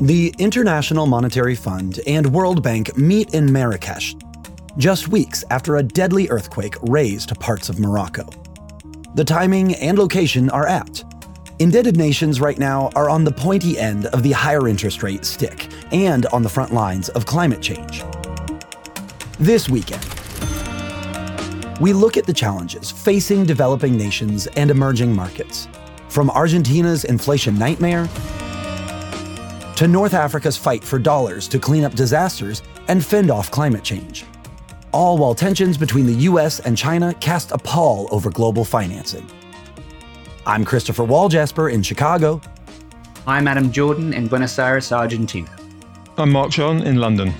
The 0.00 0.34
International 0.38 1.06
Monetary 1.06 1.54
Fund 1.54 2.00
and 2.06 2.32
World 2.32 2.62
Bank 2.62 2.96
meet 2.96 3.34
in 3.34 3.52
Marrakesh, 3.52 4.16
just 4.78 5.08
weeks 5.08 5.44
after 5.50 5.76
a 5.76 5.82
deadly 5.82 6.30
earthquake 6.30 6.76
razed 6.82 7.38
parts 7.38 7.68
of 7.68 7.78
Morocco. 7.78 8.26
The 9.16 9.24
timing 9.24 9.74
and 9.74 9.98
location 9.98 10.48
are 10.48 10.66
apt. 10.66 11.04
Indebted 11.58 11.98
nations 11.98 12.40
right 12.40 12.58
now 12.58 12.88
are 12.94 13.10
on 13.10 13.24
the 13.24 13.32
pointy 13.32 13.78
end 13.78 14.06
of 14.06 14.22
the 14.22 14.32
higher 14.32 14.66
interest 14.66 15.02
rate 15.02 15.26
stick 15.26 15.68
and 15.92 16.24
on 16.26 16.42
the 16.42 16.48
front 16.48 16.72
lines 16.72 17.10
of 17.10 17.26
climate 17.26 17.60
change. 17.60 18.02
This 19.38 19.68
weekend, 19.68 20.06
we 21.82 21.92
look 21.92 22.16
at 22.16 22.24
the 22.24 22.32
challenges 22.32 22.90
facing 22.90 23.44
developing 23.44 23.94
nations 23.94 24.46
and 24.46 24.70
emerging 24.70 25.14
markets, 25.14 25.68
from 26.10 26.28
Argentina's 26.30 27.04
inflation 27.04 27.56
nightmare 27.58 28.08
to 29.76 29.88
North 29.88 30.12
Africa's 30.12 30.56
fight 30.56 30.84
for 30.84 30.98
dollars 30.98 31.48
to 31.48 31.58
clean 31.58 31.84
up 31.84 31.94
disasters 31.94 32.62
and 32.88 33.02
fend 33.02 33.30
off 33.30 33.50
climate 33.50 33.84
change. 33.84 34.24
All 34.92 35.16
while 35.16 35.34
tensions 35.34 35.78
between 35.78 36.06
the 36.06 36.24
US 36.28 36.60
and 36.60 36.76
China 36.76 37.14
cast 37.14 37.52
a 37.52 37.58
pall 37.58 38.08
over 38.10 38.28
global 38.28 38.64
financing. 38.64 39.26
I'm 40.46 40.64
Christopher 40.64 41.04
Walljasper 41.04 41.72
in 41.72 41.82
Chicago. 41.82 42.40
I'm 43.26 43.46
Adam 43.46 43.70
Jordan 43.70 44.12
in 44.12 44.26
Buenos 44.26 44.58
Aires, 44.58 44.90
Argentina. 44.90 45.48
I'm 46.18 46.32
Mark 46.32 46.50
John 46.50 46.82
in 46.82 46.96
London. 46.96 47.32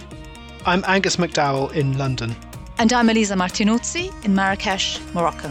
I'm 0.64 0.84
Angus 0.87 1.16
McDowell 1.16 1.73
in 1.73 1.98
London. 1.98 2.37
And 2.78 2.92
I'm 2.92 3.11
Elisa 3.11 3.34
Martinuzzi 3.34 4.12
in 4.25 4.34
Marrakesh, 4.34 5.00
Morocco. 5.12 5.50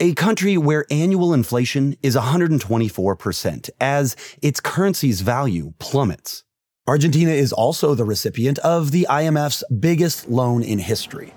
a 0.00 0.14
country 0.14 0.56
where 0.56 0.86
annual 0.90 1.34
inflation 1.34 1.96
is 2.02 2.14
124% 2.14 3.70
as 3.80 4.16
its 4.40 4.60
currency's 4.60 5.22
value 5.22 5.72
plummets. 5.78 6.44
Argentina 6.86 7.32
is 7.32 7.52
also 7.52 7.94
the 7.94 8.04
recipient 8.04 8.58
of 8.60 8.92
the 8.92 9.06
IMF's 9.10 9.64
biggest 9.80 10.28
loan 10.28 10.62
in 10.62 10.78
history. 10.78 11.34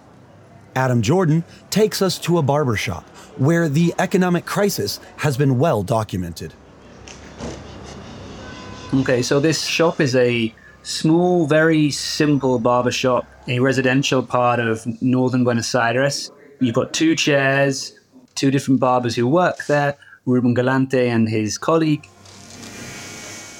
Adam 0.76 1.02
Jordan 1.02 1.44
takes 1.70 2.02
us 2.02 2.18
to 2.20 2.38
a 2.38 2.42
barbershop 2.42 3.04
where 3.38 3.68
the 3.68 3.94
economic 4.00 4.46
crisis 4.46 5.00
has 5.18 5.36
been 5.36 5.58
well 5.58 5.84
documented. 5.84 6.54
Okay, 8.94 9.22
so 9.22 9.40
this 9.40 9.66
shop 9.66 10.00
is 10.00 10.16
a 10.16 10.54
small, 10.84 11.48
very 11.48 11.92
simple 11.92 12.60
barbershop, 12.60 13.26
a 13.48 13.60
residential 13.60 14.22
part 14.24 14.60
of 14.60 14.86
northern 15.02 15.44
Buenos 15.44 15.74
Aires. 15.74 16.32
You've 16.60 16.76
got 16.76 16.94
two 16.94 17.16
chairs, 17.16 18.00
two 18.36 18.52
different 18.52 18.80
barbers 18.80 19.16
who 19.16 19.28
work 19.28 19.66
there, 19.66 19.98
Ruben 20.26 20.54
Galante 20.54 21.08
and 21.08 21.28
his 21.28 21.58
colleague. 21.58 22.08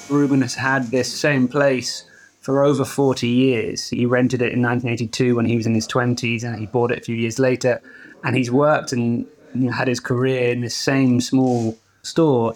Ruben 0.10 0.42
has 0.42 0.56
had 0.56 0.92
this 0.92 1.12
same 1.12 1.48
place 1.48 2.04
for 2.42 2.64
over 2.64 2.84
40 2.84 3.28
years. 3.28 3.90
He 3.90 4.06
rented 4.06 4.42
it 4.42 4.54
in 4.54 4.62
1982 4.62 5.36
when 5.36 5.46
he 5.46 5.56
was 5.56 5.66
in 5.66 5.76
his 5.76 5.88
20s, 5.88 6.44
and 6.44 6.60
he 6.60 6.66
bought 6.66 6.92
it 6.92 7.00
a 7.00 7.02
few 7.02 7.16
years 7.16 7.40
later. 7.40 7.82
And 8.24 8.36
he's 8.36 8.52
worked 8.52 8.92
and 8.92 9.26
had 9.74 9.88
his 9.88 10.00
career 10.00 10.52
in 10.52 10.62
this 10.62 10.76
same 10.76 11.22
small 11.22 11.78
store 12.04 12.54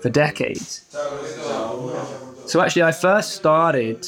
for 0.00 0.08
decades. 0.08 0.84
So 2.46 2.60
actually, 2.60 2.82
I 2.82 2.92
first 2.92 3.32
started 3.32 4.06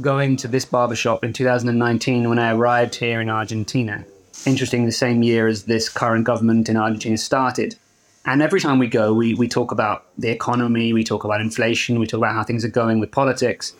going 0.00 0.36
to 0.38 0.48
this 0.48 0.64
barbershop 0.64 1.22
in 1.24 1.32
2019 1.32 2.28
when 2.28 2.38
I 2.38 2.52
arrived 2.52 2.94
here 2.94 3.20
in 3.20 3.28
Argentina 3.28 4.04
interesting, 4.46 4.86
the 4.86 4.92
same 4.92 5.22
year 5.22 5.46
as 5.46 5.64
this 5.64 5.88
current 5.88 6.24
government 6.24 6.68
in 6.68 6.76
Argentina 6.76 7.16
started. 7.16 7.76
And 8.24 8.40
every 8.40 8.60
time 8.60 8.78
we 8.78 8.86
go, 8.86 9.12
we, 9.12 9.34
we 9.34 9.48
talk 9.48 9.72
about 9.72 10.06
the 10.16 10.30
economy, 10.30 10.92
we 10.92 11.02
talk 11.02 11.24
about 11.24 11.40
inflation, 11.40 11.98
we 11.98 12.06
talk 12.06 12.18
about 12.18 12.34
how 12.34 12.44
things 12.44 12.64
are 12.64 12.68
going 12.68 13.00
with 13.00 13.10
politics. 13.10 13.74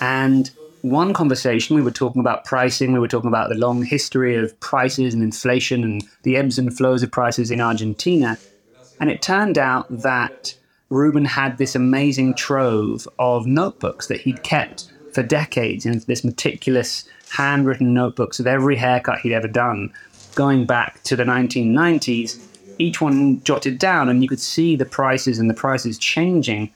And 0.00 0.50
one 0.82 1.14
conversation, 1.14 1.76
we 1.76 1.82
were 1.82 1.92
talking 1.92 2.20
about 2.20 2.44
pricing, 2.44 2.92
we 2.92 2.98
were 2.98 3.08
talking 3.08 3.28
about 3.28 3.48
the 3.48 3.54
long 3.54 3.84
history 3.84 4.36
of 4.36 4.58
prices 4.60 5.14
and 5.14 5.22
inflation 5.22 5.84
and 5.84 6.02
the 6.24 6.36
ebbs 6.36 6.58
and 6.58 6.76
flows 6.76 7.02
of 7.02 7.10
prices 7.10 7.50
in 7.50 7.60
Argentina. 7.60 8.36
And 9.00 9.08
it 9.10 9.22
turned 9.22 9.58
out 9.58 9.86
that 10.02 10.54
Ruben 10.90 11.24
had 11.24 11.56
this 11.56 11.74
amazing 11.74 12.34
trove 12.34 13.08
of 13.18 13.46
notebooks 13.46 14.08
that 14.08 14.20
he'd 14.20 14.42
kept 14.42 14.92
for 15.14 15.22
decades 15.22 15.86
in 15.86 16.00
this 16.06 16.24
meticulous 16.24 17.08
handwritten 17.32 17.94
notebooks 17.94 18.38
of 18.38 18.46
every 18.46 18.76
haircut 18.76 19.20
he'd 19.20 19.32
ever 19.32 19.48
done, 19.48 19.92
going 20.34 20.66
back 20.66 21.02
to 21.04 21.16
the 21.16 21.24
1990s, 21.24 22.40
each 22.78 23.00
one 23.00 23.42
jotted 23.42 23.78
down, 23.78 24.08
and 24.08 24.22
you 24.22 24.28
could 24.28 24.40
see 24.40 24.76
the 24.76 24.84
prices 24.84 25.38
and 25.38 25.48
the 25.48 25.54
prices 25.54 25.98
changing 25.98 26.72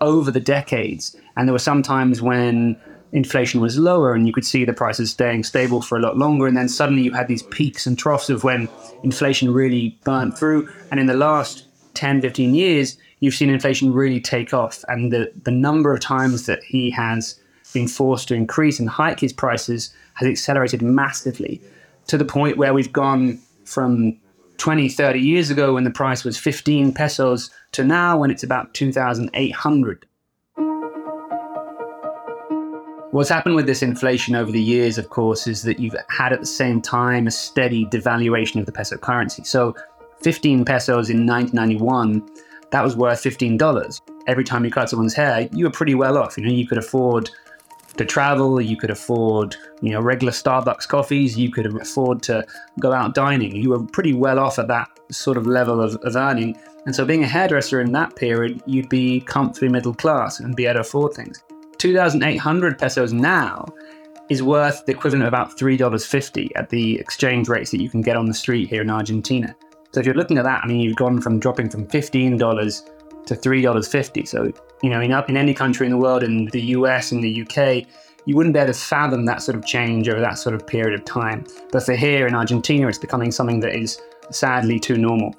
over 0.00 0.30
the 0.30 0.40
decades. 0.40 1.16
And 1.36 1.48
there 1.48 1.52
were 1.52 1.58
some 1.58 1.82
times 1.82 2.22
when 2.22 2.80
inflation 3.12 3.60
was 3.60 3.78
lower 3.78 4.12
and 4.12 4.26
you 4.26 4.32
could 4.32 4.44
see 4.44 4.64
the 4.64 4.72
prices 4.72 5.10
staying 5.10 5.42
stable 5.42 5.80
for 5.80 5.96
a 5.96 6.00
lot 6.00 6.18
longer. 6.18 6.46
And 6.46 6.56
then 6.56 6.68
suddenly 6.68 7.02
you 7.02 7.12
had 7.12 7.28
these 7.28 7.42
peaks 7.44 7.86
and 7.86 7.98
troughs 7.98 8.28
of 8.28 8.44
when 8.44 8.68
inflation 9.02 9.52
really 9.52 9.98
burnt 10.04 10.38
through. 10.38 10.68
And 10.90 11.00
in 11.00 11.06
the 11.06 11.14
last 11.14 11.64
10, 11.94 12.20
15 12.20 12.54
years, 12.54 12.98
you've 13.20 13.34
seen 13.34 13.50
inflation 13.50 13.92
really 13.92 14.20
take 14.20 14.52
off. 14.52 14.84
And 14.88 15.12
the, 15.12 15.32
the 15.42 15.50
number 15.50 15.92
of 15.92 16.00
times 16.00 16.46
that 16.46 16.62
he 16.62 16.90
has 16.90 17.40
been 17.72 17.88
forced 17.88 18.28
to 18.28 18.34
increase 18.34 18.78
and 18.78 18.88
hike 18.88 19.20
his 19.20 19.32
prices 19.32 19.92
has 20.14 20.28
accelerated 20.28 20.82
massively 20.82 21.60
to 22.06 22.16
the 22.16 22.24
point 22.24 22.56
where 22.56 22.74
we've 22.74 22.92
gone 22.92 23.38
from 23.64 24.18
20, 24.56 24.88
30 24.88 25.20
years 25.20 25.50
ago 25.50 25.74
when 25.74 25.84
the 25.84 25.90
price 25.90 26.24
was 26.24 26.36
15 26.36 26.92
pesos 26.92 27.50
to 27.72 27.84
now 27.84 28.18
when 28.18 28.30
it's 28.30 28.42
about 28.42 28.74
2,800. 28.74 30.06
What's 33.10 33.30
happened 33.30 33.54
with 33.54 33.66
this 33.66 33.82
inflation 33.82 34.34
over 34.34 34.50
the 34.50 34.60
years, 34.60 34.98
of 34.98 35.08
course, 35.08 35.46
is 35.46 35.62
that 35.62 35.78
you've 35.78 35.96
had 36.10 36.32
at 36.32 36.40
the 36.40 36.46
same 36.46 36.82
time 36.82 37.26
a 37.26 37.30
steady 37.30 37.86
devaluation 37.86 38.60
of 38.60 38.66
the 38.66 38.72
peso 38.72 38.98
currency. 38.98 39.44
So 39.44 39.74
15 40.22 40.64
pesos 40.64 41.08
in 41.08 41.26
1991, 41.26 42.28
that 42.70 42.84
was 42.84 42.96
worth 42.96 43.22
$15. 43.22 44.00
Every 44.26 44.44
time 44.44 44.64
you 44.64 44.70
cut 44.70 44.90
someone's 44.90 45.14
hair, 45.14 45.48
you 45.52 45.64
were 45.64 45.70
pretty 45.70 45.94
well 45.94 46.18
off. 46.18 46.36
You 46.36 46.44
know, 46.44 46.52
you 46.52 46.66
could 46.66 46.76
afford 46.76 47.30
to 47.98 48.04
travel, 48.04 48.60
you 48.60 48.76
could 48.76 48.90
afford, 48.90 49.56
you 49.80 49.90
know, 49.90 50.00
regular 50.00 50.32
Starbucks 50.32 50.88
coffees, 50.88 51.36
you 51.36 51.50
could 51.50 51.66
afford 51.66 52.22
to 52.22 52.46
go 52.80 52.92
out 52.92 53.14
dining. 53.14 53.54
You 53.54 53.70
were 53.70 53.84
pretty 53.84 54.14
well 54.14 54.38
off 54.38 54.58
at 54.58 54.68
that 54.68 54.88
sort 55.10 55.36
of 55.36 55.46
level 55.46 55.80
of, 55.80 55.96
of 55.96 56.16
earning. 56.16 56.56
And 56.86 56.94
so 56.94 57.04
being 57.04 57.24
a 57.24 57.28
hairdresser 57.28 57.80
in 57.80 57.92
that 57.92 58.16
period, 58.16 58.62
you'd 58.66 58.88
be 58.88 59.20
comfortably 59.20 59.68
middle 59.68 59.94
class 59.94 60.40
and 60.40 60.56
be 60.56 60.66
able 60.66 60.74
to 60.74 60.80
afford 60.80 61.14
things. 61.14 61.42
2,800 61.78 62.78
pesos 62.78 63.12
now 63.12 63.66
is 64.28 64.42
worth 64.42 64.84
the 64.86 64.92
equivalent 64.92 65.22
of 65.22 65.28
about 65.28 65.56
$3.50 65.56 66.50
at 66.56 66.68
the 66.70 66.98
exchange 66.98 67.48
rates 67.48 67.70
that 67.70 67.80
you 67.80 67.88
can 67.88 68.00
get 68.00 68.16
on 68.16 68.26
the 68.26 68.34
street 68.34 68.68
here 68.68 68.82
in 68.82 68.90
Argentina. 68.90 69.54
So 69.92 70.00
if 70.00 70.06
you're 70.06 70.14
looking 70.14 70.38
at 70.38 70.44
that, 70.44 70.62
I 70.62 70.66
mean, 70.66 70.80
you've 70.80 70.96
gone 70.96 71.20
from 71.20 71.38
dropping 71.38 71.70
from 71.70 71.86
$15 71.86 72.90
to 73.28 73.34
$3.50. 73.36 74.26
So 74.26 74.52
you 74.82 74.90
know, 74.90 75.00
in, 75.00 75.12
in 75.28 75.36
any 75.36 75.54
country 75.54 75.86
in 75.86 75.92
the 75.92 75.98
world, 75.98 76.22
in 76.22 76.46
the 76.46 76.60
US, 76.60 77.12
in 77.12 77.20
the 77.20 77.42
UK, 77.42 77.86
you 78.26 78.36
wouldn't 78.36 78.54
be 78.54 78.60
able 78.60 78.72
to 78.72 78.78
fathom 78.78 79.24
that 79.24 79.42
sort 79.42 79.56
of 79.56 79.64
change 79.64 80.08
over 80.08 80.20
that 80.20 80.38
sort 80.38 80.54
of 80.54 80.66
period 80.66 80.98
of 80.98 81.04
time. 81.04 81.44
But 81.72 81.82
for 81.82 81.94
here 81.94 82.26
in 82.26 82.34
Argentina, 82.34 82.86
it's 82.88 82.98
becoming 82.98 83.32
something 83.32 83.60
that 83.60 83.74
is 83.74 84.00
sadly 84.30 84.78
too 84.78 84.98
normal. 84.98 85.34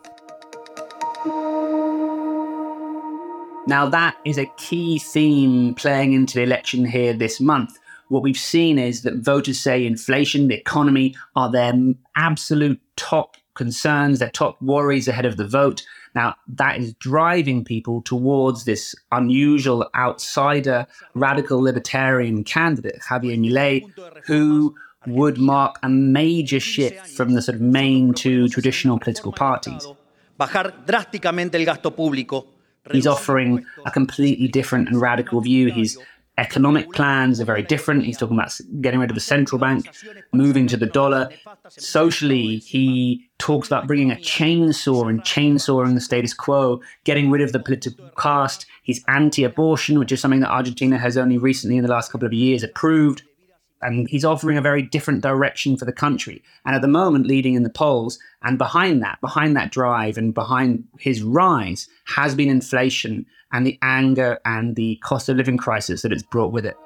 Now, 3.67 3.87
that 3.89 4.17
is 4.25 4.39
a 4.39 4.47
key 4.57 4.97
theme 4.97 5.75
playing 5.75 6.13
into 6.13 6.35
the 6.35 6.43
election 6.43 6.85
here 6.85 7.13
this 7.13 7.39
month. 7.39 7.77
What 8.07 8.23
we've 8.23 8.35
seen 8.35 8.79
is 8.79 9.03
that 9.03 9.17
voters 9.17 9.59
say 9.59 9.85
inflation, 9.85 10.47
the 10.47 10.55
economy 10.55 11.15
are 11.35 11.51
their 11.51 11.73
absolute 12.15 12.81
top 12.95 13.37
concerns, 13.59 14.19
their 14.19 14.35
top 14.41 14.55
worries 14.61 15.07
ahead 15.11 15.27
of 15.31 15.35
the 15.41 15.47
vote. 15.59 15.79
Now, 16.15 16.29
that 16.61 16.73
is 16.81 16.93
driving 17.11 17.59
people 17.73 18.01
towards 18.01 18.59
this 18.63 18.95
unusual 19.11 19.81
outsider, 20.05 20.87
radical 21.13 21.59
libertarian 21.69 22.43
candidate, 22.55 22.99
Javier 23.09 23.37
Milei, 23.43 23.73
who 24.29 24.73
would 25.19 25.37
mark 25.37 25.73
a 25.83 25.89
major 25.89 26.61
shift 26.73 27.05
from 27.17 27.27
the 27.35 27.41
sort 27.41 27.55
of 27.55 27.61
main 27.61 28.13
two 28.13 28.47
traditional 28.55 28.97
political 28.97 29.33
parties. 29.45 29.83
Bajar 30.39 30.65
drásticamente 30.85 31.55
el 31.55 31.65
gasto 31.65 31.91
público. 31.91 32.45
He's 32.91 33.05
offering 33.05 33.65
a 33.85 33.91
completely 33.91 34.47
different 34.47 34.87
and 34.89 34.97
radical 35.09 35.41
view. 35.41 35.65
His 35.81 35.99
economic 36.39 36.91
plans 36.93 37.41
are 37.41 37.45
very 37.45 37.61
different. 37.61 38.05
He's 38.05 38.17
talking 38.17 38.37
about 38.37 38.57
getting 38.81 38.99
rid 38.99 39.11
of 39.11 39.15
the 39.15 39.21
central 39.21 39.59
bank, 39.59 39.89
moving 40.31 40.67
to 40.67 40.77
the 40.77 40.85
dollar. 40.85 41.29
Socially, 41.67 42.57
he 42.57 43.29
talks 43.37 43.67
about 43.67 43.87
bringing 43.87 44.11
a 44.11 44.15
chainsaw 44.15 45.09
and 45.09 45.21
chainsawing 45.21 45.93
the 45.95 46.01
status 46.01 46.33
quo, 46.33 46.81
getting 47.03 47.29
rid 47.29 47.41
of 47.41 47.51
the 47.51 47.59
political 47.59 48.09
caste. 48.17 48.65
He's 48.83 49.03
anti 49.07 49.43
abortion, 49.43 49.99
which 49.99 50.11
is 50.11 50.21
something 50.21 50.39
that 50.39 50.51
Argentina 50.51 50.97
has 50.97 51.17
only 51.17 51.37
recently, 51.37 51.77
in 51.77 51.83
the 51.83 51.91
last 51.91 52.11
couple 52.11 52.25
of 52.25 52.33
years, 52.33 52.63
approved 52.63 53.23
and 53.81 54.09
he's 54.09 54.25
offering 54.25 54.57
a 54.57 54.61
very 54.61 54.81
different 54.81 55.21
direction 55.21 55.77
for 55.77 55.85
the 55.85 55.93
country. 55.93 56.43
And 56.65 56.75
at 56.75 56.81
the 56.81 56.87
moment, 56.87 57.27
leading 57.27 57.53
in 57.53 57.63
the 57.63 57.69
polls, 57.69 58.19
and 58.41 58.57
behind 58.57 59.01
that, 59.03 59.21
behind 59.21 59.55
that 59.55 59.71
drive 59.71 60.17
and 60.17 60.33
behind 60.33 60.83
his 60.99 61.23
rise, 61.23 61.87
has 62.05 62.35
been 62.35 62.49
inflation 62.49 63.25
and 63.51 63.65
the 63.65 63.77
anger 63.81 64.39
and 64.45 64.75
the 64.75 64.97
cost 64.97 65.29
of 65.29 65.37
living 65.37 65.57
crisis 65.57 66.01
that 66.01 66.11
it's 66.11 66.23
brought 66.23 66.51
with 66.51 66.65
it. 66.65 66.77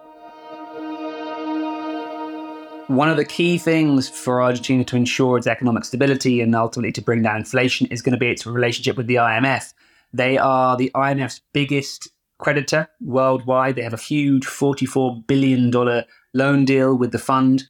One 2.88 3.10
of 3.10 3.18
the 3.18 3.26
key 3.26 3.58
things 3.58 4.10
for 4.10 4.42
Argentina 4.42 4.84
to 4.84 4.96
ensure 4.98 5.38
its 5.38 5.48
economic 5.48 5.86
stability 5.86 6.42
and 6.42 6.54
ultimately 6.54 6.92
to 6.92 7.02
bring 7.02 7.22
down 7.22 7.38
inflation 7.38 7.88
is 7.88 8.02
going 8.02 8.14
to 8.14 8.20
be 8.20 8.30
its 8.30 8.46
relationship 8.46 8.98
with 8.98 9.08
the 9.08 9.16
IMF. 9.16 9.74
They 10.12 10.38
are 10.38 10.76
the 10.76 10.92
IMF's 10.94 11.42
biggest 11.54 12.10
creditor 12.40 12.90
worldwide. 13.00 13.76
They 13.76 13.84
have 13.84 13.94
a 13.94 13.98
huge 13.98 14.46
$44 14.46 15.26
billion 15.26 15.72
loan 16.34 16.66
deal 16.66 16.96
with 16.96 17.12
the 17.12 17.20
fund. 17.20 17.64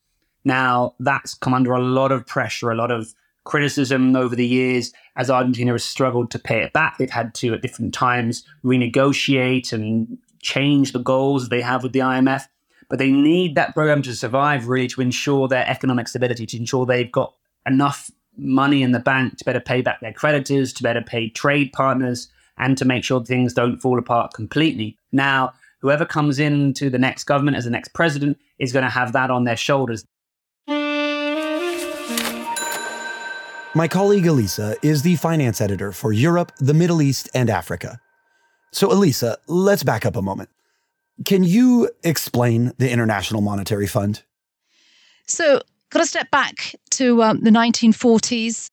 Now, 0.44 0.96
that's 1.00 1.36
come 1.36 1.54
under 1.54 1.74
a 1.74 1.82
lot 1.82 2.12
of 2.12 2.26
pressure, 2.26 2.72
a 2.72 2.76
lot 2.76 2.92
of 2.92 3.14
criticism 3.44 4.16
over 4.16 4.36
the 4.36 4.48
years 4.48 4.94
as 5.16 5.30
Argentina 5.30 5.72
has 5.72 5.84
struggled 5.84 6.32
to 6.32 6.40
pay 6.40 6.62
it 6.62 6.74
back. 6.74 6.98
They've 6.98 7.10
had 7.10 7.34
to, 7.36 7.54
at 7.54 7.62
different 7.62 7.94
times, 7.94 8.44
renegotiate 8.64 9.74
and 9.74 10.18
change 10.42 10.92
the 10.92 11.00
goals 11.00 11.50
they 11.50 11.62
have 11.62 11.84
with 11.84 11.94
the 11.94 12.00
IMF. 12.00 12.44
But 12.90 13.00
they 13.00 13.12
need 13.12 13.56
that 13.56 13.74
program 13.74 14.02
to 14.04 14.16
survive, 14.16 14.68
really, 14.68 14.88
to 14.90 15.02
ensure 15.02 15.48
their 15.48 15.68
economic 15.68 16.08
stability, 16.08 16.46
to 16.48 16.58
ensure 16.58 16.86
they've 16.86 17.12
got 17.12 17.34
enough 17.66 18.12
money 18.38 18.84
in 18.84 18.92
the 18.92 19.00
bank 19.00 19.38
to 19.38 19.46
better 19.46 19.60
pay 19.60 19.82
back 19.82 20.00
their 20.02 20.14
creditors, 20.14 20.74
to 20.74 20.84
better 20.84 21.02
pay 21.02 21.30
trade 21.30 21.72
partners, 21.74 22.30
and 22.58 22.78
to 22.78 22.86
make 22.86 23.04
sure 23.04 23.24
things 23.24 23.54
don't 23.54 23.80
fall 23.80 23.98
apart 23.98 24.34
completely. 24.34 24.98
Now, 25.12 25.54
whoever 25.80 26.06
comes 26.06 26.40
into 26.40 26.90
the 26.90 27.00
next 27.00 27.26
government 27.26 27.58
as 27.58 27.66
the 27.66 27.70
next 27.70 27.94
president 27.94 28.40
is 28.60 28.72
going 28.72 28.86
to 28.86 28.90
have 28.90 29.14
that 29.14 29.32
on 29.32 29.44
their 29.44 29.58
shoulders. 29.58 30.06
My 33.76 33.88
colleague 33.88 34.28
Elisa 34.28 34.76
is 34.84 35.02
the 35.02 35.16
finance 35.16 35.60
editor 35.60 35.92
for 35.92 36.14
Europe, 36.14 36.52
the 36.60 36.76
Middle 36.76 37.02
East, 37.02 37.28
and 37.34 37.50
Africa. 37.50 38.00
So, 38.72 38.92
Elisa, 38.92 39.40
let's 39.48 39.82
back 39.82 40.06
up 40.06 40.16
a 40.16 40.22
moment. 40.22 40.50
Can 41.26 41.44
you 41.44 41.90
explain 42.04 42.74
the 42.78 42.92
International 42.92 43.42
Monetary 43.42 43.88
Fund? 43.88 44.22
So, 45.26 45.60
got 45.90 46.00
to 46.02 46.06
step 46.06 46.30
back 46.30 46.76
to 46.92 47.24
um, 47.24 47.42
the 47.42 47.50
1940s. 47.50 48.68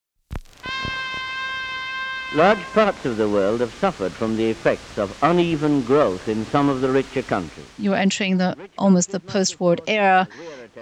Large 2.33 2.65
parts 2.73 3.05
of 3.05 3.17
the 3.17 3.29
world 3.29 3.61
have 3.61 3.75
suffered 3.81 4.15
from 4.15 4.37
the 4.37 4.45
effects 4.51 4.97
of 4.97 5.17
uneven 5.21 5.83
growth 5.83 6.29
in 6.29 6.47
some 6.47 6.69
of 6.69 6.81
the 6.81 6.89
richer 6.89 7.23
countries. 7.23 7.67
You're 7.77 7.97
entering 7.97 8.39
the 8.39 8.57
almost 8.79 9.11
the 9.11 9.19
post-war 9.19 9.79
era. 9.89 10.29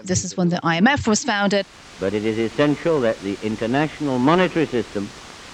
This 0.04 0.24
is 0.24 0.36
when 0.36 0.50
the 0.50 0.60
IMF 0.62 1.08
was 1.08 1.24
founded. 1.24 1.64
But 1.98 2.12
it 2.12 2.26
is 2.26 2.38
essential 2.38 3.00
that 3.00 3.22
the 3.22 3.38
international 3.40 4.18
monetary 4.18 4.66
system 4.66 5.08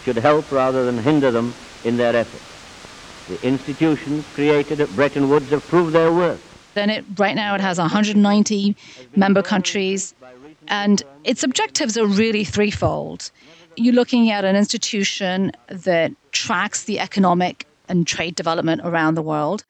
should 0.05 0.19
help 0.19 0.51
rather 0.51 0.85
than 0.85 0.99
hinder 0.99 1.31
them 1.31 1.55
in 1.85 1.97
their 1.97 2.17
efforts. 2.17 2.43
The 3.29 3.41
institutions 3.47 4.25
created 4.35 4.81
at 4.81 4.95
Bretton 4.97 5.29
Woods 5.29 5.51
have 5.51 5.65
proved 5.69 5.95
their 5.95 6.13
worth. 6.13 6.41
Then 6.75 6.91
it 6.91 7.05
right 7.19 7.37
now 7.37 7.55
it 7.55 7.61
has 7.61 7.79
190 7.79 8.77
member 9.15 9.43
countries 9.43 10.13
and 10.67 11.05
its 11.23 11.45
objectives 11.45 11.97
are 11.97 12.07
really 12.07 12.43
threefold 12.43 13.31
you're 13.77 13.95
looking 13.95 14.31
at 14.31 14.45
an 14.45 14.57
institution 14.57 15.53
that 15.69 16.13
tracks 16.33 16.85
the 16.85 17.01
economic 17.01 17.67
and 17.89 18.07
trade 18.07 18.35
development 18.35 18.81
around 18.85 19.15
the 19.15 19.23
world, 19.23 19.65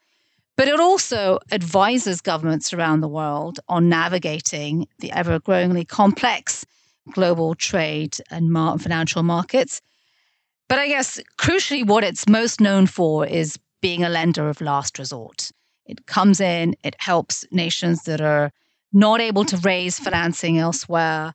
but 0.56 0.68
it 0.68 0.78
also 0.78 1.38
advises 1.50 2.20
governments 2.20 2.72
around 2.72 3.00
the 3.00 3.08
world 3.08 3.58
on 3.68 3.88
navigating 3.88 4.86
the 5.00 5.10
ever 5.12 5.40
growingly 5.40 5.84
complex 5.84 6.64
global 7.12 7.54
trade 7.54 8.16
and 8.30 8.52
financial 8.80 9.22
markets. 9.22 9.82
But 10.68 10.78
I 10.78 10.88
guess 10.88 11.20
crucially, 11.38 11.86
what 11.86 12.04
it's 12.04 12.28
most 12.28 12.60
known 12.60 12.86
for 12.86 13.26
is 13.26 13.58
being 13.82 14.04
a 14.04 14.08
lender 14.08 14.48
of 14.48 14.60
last 14.60 14.98
resort. 14.98 15.50
It 15.86 16.06
comes 16.06 16.40
in, 16.40 16.74
it 16.82 16.96
helps 16.98 17.44
nations 17.50 18.04
that 18.04 18.22
are 18.22 18.50
not 18.92 19.20
able 19.20 19.44
to 19.44 19.56
raise 19.58 19.98
financing 19.98 20.58
elsewhere 20.58 21.34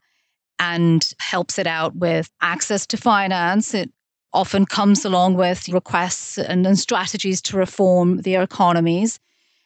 and 0.60 1.12
helps 1.20 1.58
it 1.58 1.68
out 1.68 1.96
with 1.96 2.30
access 2.42 2.86
to 2.88 2.98
finance. 2.98 3.74
It 3.74 3.92
often 4.34 4.66
comes 4.66 5.06
along 5.06 5.36
with 5.36 5.68
requests 5.70 6.38
and, 6.38 6.68
and 6.68 6.78
strategies 6.78 7.42
to 7.44 7.58
reform 7.58 8.18
their 8.18 8.44
economies. 8.44 9.20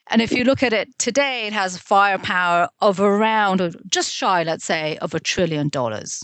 And 0.10 0.22
if 0.22 0.32
you 0.32 0.44
look 0.44 0.64
at 0.64 0.74
it 0.74 0.98
today, 1.00 1.48
it 1.48 1.54
has 1.54 1.78
firepower 1.78 2.70
of 2.82 3.00
around, 3.00 3.76
just 3.90 4.12
shy, 4.12 4.44
let's 4.44 4.66
say, 4.66 4.98
of 4.98 5.14
a 5.14 5.20
trillion 5.20 5.70
dollars. 5.70 6.24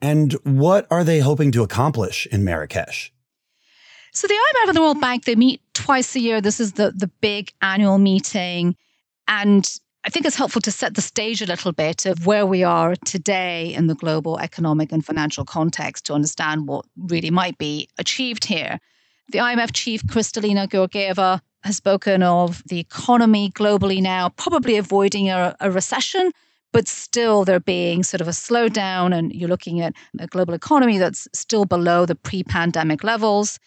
And 0.00 0.32
what 0.42 0.86
are 0.90 1.04
they 1.04 1.20
hoping 1.20 1.52
to 1.52 1.62
accomplish 1.62 2.26
in 2.32 2.44
Marrakesh? 2.44 3.12
So 4.12 4.26
the 4.26 4.34
IMF 4.34 4.68
and 4.68 4.76
the 4.76 4.82
World 4.82 5.00
Bank, 5.00 5.24
they 5.24 5.36
meet 5.36 5.62
twice 5.72 6.14
a 6.16 6.20
year. 6.20 6.40
This 6.40 6.60
is 6.60 6.72
the, 6.72 6.90
the 6.90 7.06
big 7.20 7.52
annual 7.62 7.98
meeting. 7.98 8.76
And 9.28 9.66
I 10.04 10.10
think 10.10 10.26
it's 10.26 10.36
helpful 10.36 10.62
to 10.62 10.72
set 10.72 10.94
the 10.94 11.00
stage 11.00 11.42
a 11.42 11.46
little 11.46 11.70
bit 11.70 12.06
of 12.06 12.26
where 12.26 12.44
we 12.44 12.64
are 12.64 12.96
today 13.04 13.72
in 13.72 13.86
the 13.86 13.94
global 13.94 14.36
economic 14.40 14.90
and 14.90 15.04
financial 15.04 15.44
context 15.44 16.06
to 16.06 16.12
understand 16.12 16.66
what 16.66 16.84
really 16.96 17.30
might 17.30 17.56
be 17.56 17.88
achieved 17.98 18.44
here. 18.44 18.80
The 19.30 19.38
IMF 19.38 19.70
chief, 19.72 20.02
Kristalina 20.04 20.66
Georgieva, 20.68 21.40
has 21.62 21.76
spoken 21.76 22.24
of 22.24 22.64
the 22.66 22.80
economy 22.80 23.52
globally 23.52 24.02
now 24.02 24.30
probably 24.30 24.76
avoiding 24.76 25.30
a, 25.30 25.54
a 25.60 25.70
recession, 25.70 26.32
but 26.72 26.88
still 26.88 27.44
there 27.44 27.60
being 27.60 28.02
sort 28.02 28.20
of 28.20 28.26
a 28.26 28.32
slowdown. 28.32 29.16
And 29.16 29.32
you're 29.32 29.48
looking 29.48 29.80
at 29.80 29.94
a 30.18 30.26
global 30.26 30.54
economy 30.54 30.98
that's 30.98 31.28
still 31.32 31.64
below 31.64 32.06
the 32.06 32.16
pre 32.16 32.42
pandemic 32.42 33.04
levels. 33.04 33.60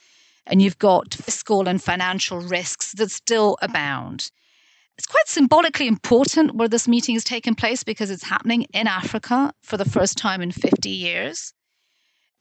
And 0.48 0.62
you've 0.62 0.80
got 0.80 1.14
fiscal 1.14 1.70
and 1.70 1.82
financial 1.82 2.42
risks 2.42 2.92
that 2.94 3.10
still 3.10 3.58
abound. 3.62 4.32
It's 4.98 5.08
quite 5.08 5.28
symbolically 5.28 5.88
important 5.88 6.56
where 6.56 6.70
this 6.70 6.88
meeting 6.88 7.16
is 7.16 7.24
taking 7.24 7.56
place 7.56 7.84
because 7.84 8.10
it's 8.10 8.24
happening 8.24 8.64
in 8.74 8.88
Africa 8.88 9.54
for 9.62 9.76
the 9.78 9.90
first 9.90 10.18
time 10.18 10.42
in 10.42 10.52
50 10.52 10.90
years. 10.90 11.54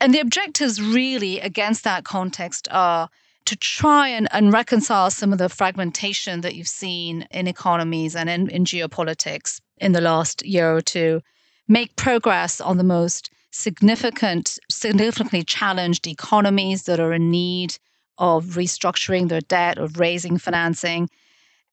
And 0.00 0.14
the 0.14 0.20
objectives, 0.20 0.80
really, 0.80 1.40
against 1.40 1.84
that 1.84 2.04
context, 2.04 2.68
are 2.70 3.08
to 3.46 3.56
try 3.56 4.08
and, 4.08 4.28
and 4.32 4.52
reconcile 4.52 5.10
some 5.10 5.32
of 5.32 5.38
the 5.38 5.48
fragmentation 5.48 6.40
that 6.42 6.54
you've 6.54 6.68
seen 6.68 7.26
in 7.30 7.46
economies 7.46 8.16
and 8.16 8.30
in, 8.30 8.48
in 8.48 8.64
geopolitics 8.64 9.60
in 9.78 9.92
the 9.92 10.00
last 10.00 10.44
year 10.46 10.74
or 10.74 10.80
two, 10.80 11.20
make 11.68 11.96
progress 11.96 12.60
on 12.60 12.78
the 12.78 12.84
most 12.84 13.30
significant, 13.50 14.58
significantly 14.70 15.42
challenged 15.42 16.06
economies 16.06 16.84
that 16.84 17.00
are 17.00 17.12
in 17.12 17.30
need 17.30 17.76
of 18.18 18.44
restructuring 18.56 19.28
their 19.28 19.40
debt, 19.40 19.78
of 19.78 19.98
raising 19.98 20.38
financing, 20.38 21.08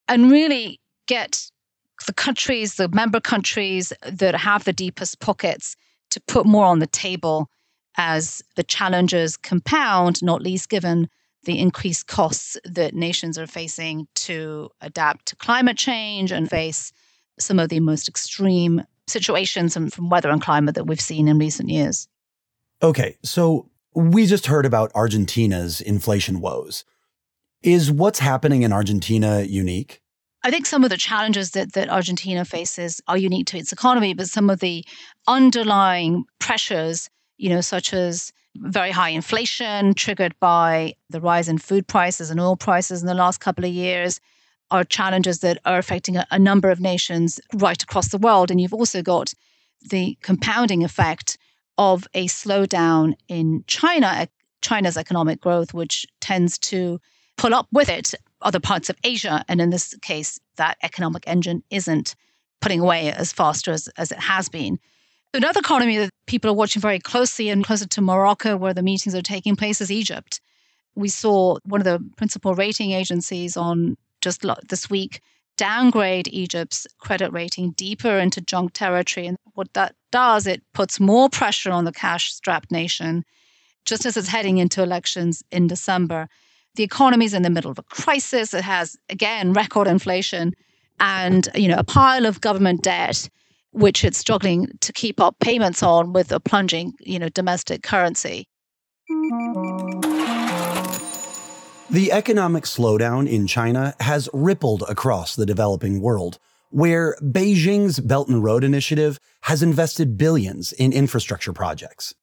and 0.08 0.30
really 0.30 0.80
get 1.06 1.50
the 2.06 2.12
countries, 2.12 2.74
the 2.74 2.88
member 2.88 3.20
countries 3.20 3.92
that 4.04 4.34
have 4.34 4.64
the 4.64 4.72
deepest 4.72 5.20
pockets 5.20 5.76
to 6.10 6.20
put 6.26 6.46
more 6.46 6.64
on 6.64 6.78
the 6.78 6.86
table 6.86 7.48
as 7.96 8.42
the 8.56 8.62
challenges 8.62 9.36
compound, 9.36 10.22
not 10.22 10.42
least 10.42 10.68
given 10.68 11.08
the 11.44 11.58
increased 11.58 12.06
costs 12.06 12.56
that 12.64 12.94
nations 12.94 13.38
are 13.38 13.46
facing 13.46 14.06
to 14.14 14.70
adapt 14.80 15.26
to 15.26 15.36
climate 15.36 15.76
change 15.76 16.30
and 16.30 16.48
face 16.48 16.92
some 17.38 17.58
of 17.58 17.68
the 17.68 17.80
most 17.80 18.08
extreme 18.08 18.82
situations 19.06 19.74
from 19.74 20.08
weather 20.08 20.30
and 20.30 20.40
climate 20.40 20.74
that 20.74 20.86
we've 20.86 21.00
seen 21.00 21.28
in 21.28 21.38
recent 21.38 21.68
years. 21.68 22.08
Okay, 22.82 23.16
so 23.22 23.68
we 23.94 24.26
just 24.26 24.46
heard 24.46 24.64
about 24.64 24.94
Argentina's 24.94 25.80
inflation 25.80 26.40
woes. 26.40 26.84
Is 27.62 27.90
what's 27.90 28.18
happening 28.18 28.62
in 28.62 28.72
Argentina 28.72 29.42
unique? 29.42 30.00
I 30.42 30.50
think 30.50 30.66
some 30.66 30.82
of 30.82 30.90
the 30.90 30.96
challenges 30.96 31.52
that, 31.52 31.74
that 31.74 31.88
Argentina 31.88 32.44
faces 32.44 33.00
are 33.06 33.16
unique 33.16 33.46
to 33.48 33.58
its 33.58 33.72
economy, 33.72 34.14
but 34.14 34.26
some 34.26 34.50
of 34.50 34.58
the 34.58 34.84
underlying 35.28 36.24
pressures, 36.40 37.08
you 37.38 37.48
know, 37.48 37.60
such 37.60 37.94
as 37.94 38.32
very 38.56 38.90
high 38.90 39.10
inflation 39.10 39.94
triggered 39.94 40.34
by 40.40 40.94
the 41.10 41.20
rise 41.20 41.48
in 41.48 41.58
food 41.58 41.86
prices 41.86 42.30
and 42.30 42.40
oil 42.40 42.56
prices 42.56 43.00
in 43.00 43.06
the 43.06 43.14
last 43.14 43.38
couple 43.38 43.64
of 43.64 43.70
years, 43.70 44.20
are 44.72 44.82
challenges 44.82 45.40
that 45.40 45.58
are 45.64 45.78
affecting 45.78 46.16
a, 46.16 46.26
a 46.32 46.38
number 46.38 46.70
of 46.70 46.80
nations 46.80 47.38
right 47.54 47.82
across 47.82 48.08
the 48.08 48.18
world. 48.18 48.50
And 48.50 48.60
you've 48.60 48.74
also 48.74 49.02
got 49.02 49.32
the 49.90 50.18
compounding 50.22 50.82
effect 50.82 51.38
of 51.78 52.08
a 52.14 52.26
slowdown 52.26 53.14
in 53.28 53.62
China, 53.68 54.26
China's 54.62 54.96
economic 54.96 55.40
growth, 55.40 55.72
which 55.72 56.06
tends 56.20 56.58
to 56.58 57.00
pull 57.36 57.54
up 57.54 57.66
with 57.72 57.88
it 57.88 58.14
other 58.40 58.60
parts 58.60 58.90
of 58.90 58.96
Asia. 59.04 59.44
And 59.48 59.60
in 59.60 59.70
this 59.70 59.94
case, 60.02 60.38
that 60.56 60.76
economic 60.82 61.24
engine 61.26 61.62
isn't 61.70 62.14
putting 62.60 62.80
away 62.80 63.12
as 63.12 63.32
fast 63.32 63.68
as, 63.68 63.88
as 63.96 64.12
it 64.12 64.18
has 64.18 64.48
been. 64.48 64.78
Another 65.34 65.60
economy 65.60 65.96
that 65.98 66.10
people 66.26 66.50
are 66.50 66.54
watching 66.54 66.82
very 66.82 66.98
closely 66.98 67.48
and 67.48 67.64
closer 67.64 67.86
to 67.86 68.00
Morocco, 68.02 68.56
where 68.56 68.74
the 68.74 68.82
meetings 68.82 69.14
are 69.14 69.22
taking 69.22 69.56
place, 69.56 69.80
is 69.80 69.90
Egypt. 69.90 70.40
We 70.94 71.08
saw 71.08 71.56
one 71.64 71.80
of 71.80 71.84
the 71.84 72.00
principal 72.16 72.54
rating 72.54 72.92
agencies 72.92 73.56
on 73.56 73.96
just 74.20 74.44
this 74.68 74.90
week 74.90 75.20
downgrade 75.56 76.28
Egypt's 76.28 76.86
credit 76.98 77.32
rating 77.32 77.72
deeper 77.72 78.18
into 78.18 78.40
junk 78.40 78.72
territory. 78.72 79.26
And 79.26 79.36
what 79.54 79.72
that 79.74 79.94
does, 80.10 80.46
it 80.46 80.62
puts 80.72 81.00
more 81.00 81.28
pressure 81.28 81.70
on 81.70 81.84
the 81.84 81.92
cash 81.92 82.32
strapped 82.32 82.70
nation 82.70 83.24
just 83.84 84.06
as 84.06 84.16
it's 84.16 84.28
heading 84.28 84.58
into 84.58 84.82
elections 84.82 85.42
in 85.50 85.66
December. 85.66 86.28
The 86.74 86.82
economy 86.82 87.26
is 87.26 87.34
in 87.34 87.42
the 87.42 87.50
middle 87.50 87.70
of 87.70 87.78
a 87.78 87.82
crisis. 87.82 88.54
It 88.54 88.64
has, 88.64 88.96
again, 89.10 89.52
record 89.52 89.86
inflation 89.86 90.54
and 91.00 91.48
you 91.54 91.68
know 91.68 91.76
a 91.76 91.84
pile 91.84 92.26
of 92.26 92.40
government 92.40 92.82
debt 92.82 93.28
which 93.72 94.04
it's 94.04 94.18
struggling 94.18 94.68
to 94.80 94.92
keep 94.92 95.20
up 95.20 95.34
payments 95.40 95.82
on 95.82 96.12
with 96.12 96.30
a 96.32 96.40
plunging 96.40 96.92
you 97.00 97.18
know 97.18 97.28
domestic 97.30 97.82
currency 97.82 98.46
the 101.90 102.10
economic 102.10 102.64
slowdown 102.64 103.28
in 103.28 103.46
China 103.46 103.94
has 104.00 104.26
rippled 104.32 104.82
across 104.88 105.36
the 105.36 105.44
developing 105.44 106.00
world, 106.00 106.38
where 106.70 107.18
Beijing's 107.20 108.00
Belt 108.00 108.28
and 108.28 108.42
Road 108.42 108.64
Initiative 108.64 109.18
has 109.42 109.62
invested 109.62 110.16
billions 110.16 110.72
in 110.72 110.94
infrastructure 110.94 111.52
projects. 111.52 112.14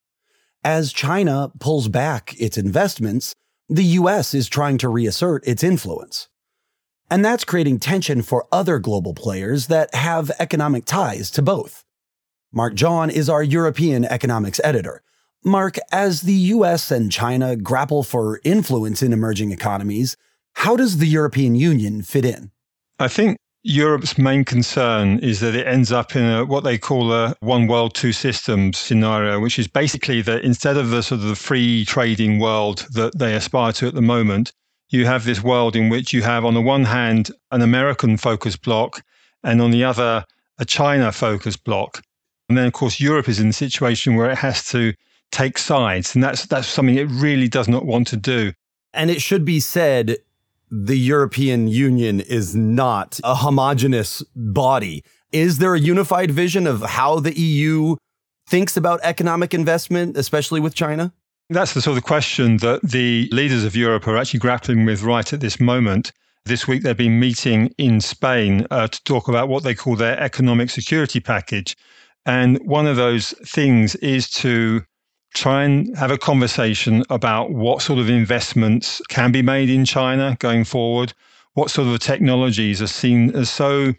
As 0.64 0.92
China 0.92 1.52
pulls 1.60 1.88
back 1.88 2.34
its 2.40 2.58
investments, 2.58 3.36
the 3.70 3.84
US 3.84 4.34
is 4.34 4.50
trying 4.50 4.78
to 4.80 4.90
reassert 4.90 5.48
its 5.48 5.64
influence. 5.64 6.28
And 7.12 7.24
that's 7.24 7.46
creating 7.46 7.80
tension 7.80 8.22
for 8.22 8.48
other 8.52 8.80
global 8.80 9.14
players 9.14 9.68
that 9.68 9.94
have 9.96 10.32
economic 10.40 10.86
ties 10.86 11.32
to 11.32 11.42
both. 11.42 11.84
Mark 12.52 12.74
John 12.74 13.10
is 13.10 13.30
our 13.30 13.44
European 13.44 14.06
economics 14.06 14.60
editor, 14.64 15.04
Mark, 15.44 15.78
as 15.92 16.22
the 16.22 16.34
US 16.34 16.92
and 16.92 17.12
China 17.12 17.56
grapple 17.56 18.04
for 18.04 18.42
influence 18.44 19.02
in 19.02 19.14
emerging 19.14 19.52
economies, 19.52 20.18
how 20.54 20.76
does 20.76 20.98
the 20.98 21.08
European 21.08 21.56
Union 21.56 22.02
fit 22.02 22.26
in? 22.26 22.52
I 23.00 23.08
think 23.08 23.38
Europe's 23.64 24.18
main 24.18 24.46
concern 24.46 25.20
is 25.20 25.42
that 25.42 25.54
it 25.54 25.68
ends 25.68 25.92
up 25.92 26.16
in 26.16 26.24
a, 26.24 26.46
what 26.46 26.64
they 26.64 26.78
call 26.78 27.12
a 27.12 27.36
one 27.42 27.68
world, 27.68 27.94
two 27.94 28.14
systems 28.14 28.80
scenario, 28.80 29.40
which 29.40 29.60
is 29.60 29.68
basically 29.68 30.22
that 30.22 30.44
instead 30.44 30.78
of 30.78 30.92
the 30.92 31.04
sort 31.04 31.20
of 31.22 31.28
the 31.28 31.36
free 31.36 31.84
trading 31.84 32.40
world 32.40 32.88
that 32.94 33.18
they 33.18 33.36
aspire 33.36 33.74
to 33.74 33.88
at 33.88 33.96
the 33.96 34.02
moment, 34.02 34.54
you 34.90 35.06
have 35.06 35.26
this 35.26 35.44
world 35.44 35.76
in 35.76 35.90
which 35.90 36.14
you 36.14 36.22
have, 36.22 36.46
on 36.46 36.54
the 36.54 36.62
one 36.62 36.86
hand, 36.86 37.32
an 37.52 37.62
American 37.62 38.16
focused 38.16 38.62
block, 38.62 39.04
and 39.44 39.62
on 39.62 39.72
the 39.72 39.84
other, 39.84 40.24
a 40.58 40.66
China 40.66 41.12
focused 41.12 41.64
block. 41.64 42.02
And 42.48 42.58
then, 42.58 42.66
of 42.66 42.74
course, 42.74 43.00
Europe 43.00 43.28
is 43.28 43.40
in 43.40 43.50
a 43.50 43.54
situation 43.54 44.16
where 44.16 44.32
it 44.32 44.38
has 44.38 44.66
to 44.70 44.94
take 45.32 45.58
sides, 45.58 46.16
and 46.16 46.24
that's 46.24 46.46
that's 46.46 46.68
something 46.68 46.96
it 46.96 47.10
really 47.12 47.48
does 47.48 47.68
not 47.68 47.86
want 47.86 48.08
to 48.08 48.18
do. 48.18 48.54
And 48.94 49.12
it 49.12 49.22
should 49.22 49.46
be 49.46 49.60
said, 49.60 50.18
the 50.72 50.98
European 50.98 51.68
Union 51.68 52.20
is 52.20 52.56
not 52.56 53.20
a 53.24 53.36
homogenous 53.36 54.24
body. 54.36 55.04
Is 55.32 55.58
there 55.58 55.74
a 55.74 55.80
unified 55.80 56.32
vision 56.32 56.68
of 56.68 56.82
how 56.82 57.20
the 57.20 57.38
EU 57.40 57.96
thinks 58.48 58.76
about 58.76 59.00
economic 59.04 59.54
investment, 59.54 60.18
especially 60.18 60.60
with 60.60 60.74
China? 60.74 61.14
That's 61.50 61.74
the 61.74 61.82
sort 61.82 61.98
of 61.98 62.04
question 62.04 62.58
that 62.58 62.82
the 62.84 63.28
leaders 63.32 63.64
of 63.64 63.76
Europe 63.76 64.08
are 64.08 64.18
actually 64.18 64.40
grappling 64.40 64.86
with 64.86 65.02
right 65.02 65.32
at 65.34 65.40
this 65.40 65.60
moment. 65.60 66.12
This 66.46 66.68
week, 66.68 66.84
they've 66.84 66.96
been 66.96 67.20
meeting 67.20 67.74
in 67.78 68.02
Spain 68.02 68.66
uh, 68.72 68.88
to 68.88 69.04
talk 69.04 69.28
about 69.28 69.50
what 69.50 69.64
they 69.64 69.76
call 69.76 69.96
their 69.96 70.20
economic 70.20 70.70
security 70.70 71.20
package. 71.20 71.76
And 72.26 72.60
one 72.66 72.86
of 72.86 72.96
those 72.96 73.34
things 73.46 73.96
is 73.96 74.30
to 74.32 74.84
try 75.34 75.64
and 75.64 75.96
have 75.98 76.12
a 76.12 76.18
conversation 76.18 77.04
about 77.10 77.52
what 77.52 77.82
sort 77.82 78.00
of 78.00 78.10
investments 78.10 79.02
can 79.10 79.32
be 79.32 79.42
made 79.42 79.70
in 79.70 79.86
China 79.86 80.36
going 80.40 80.64
forward, 80.64 81.14
what 81.54 81.70
sort 81.70 81.88
of 81.88 82.00
technologies 82.00 82.82
are 82.82 82.88
seen 82.88 83.36
as 83.36 83.50
so 83.50 83.94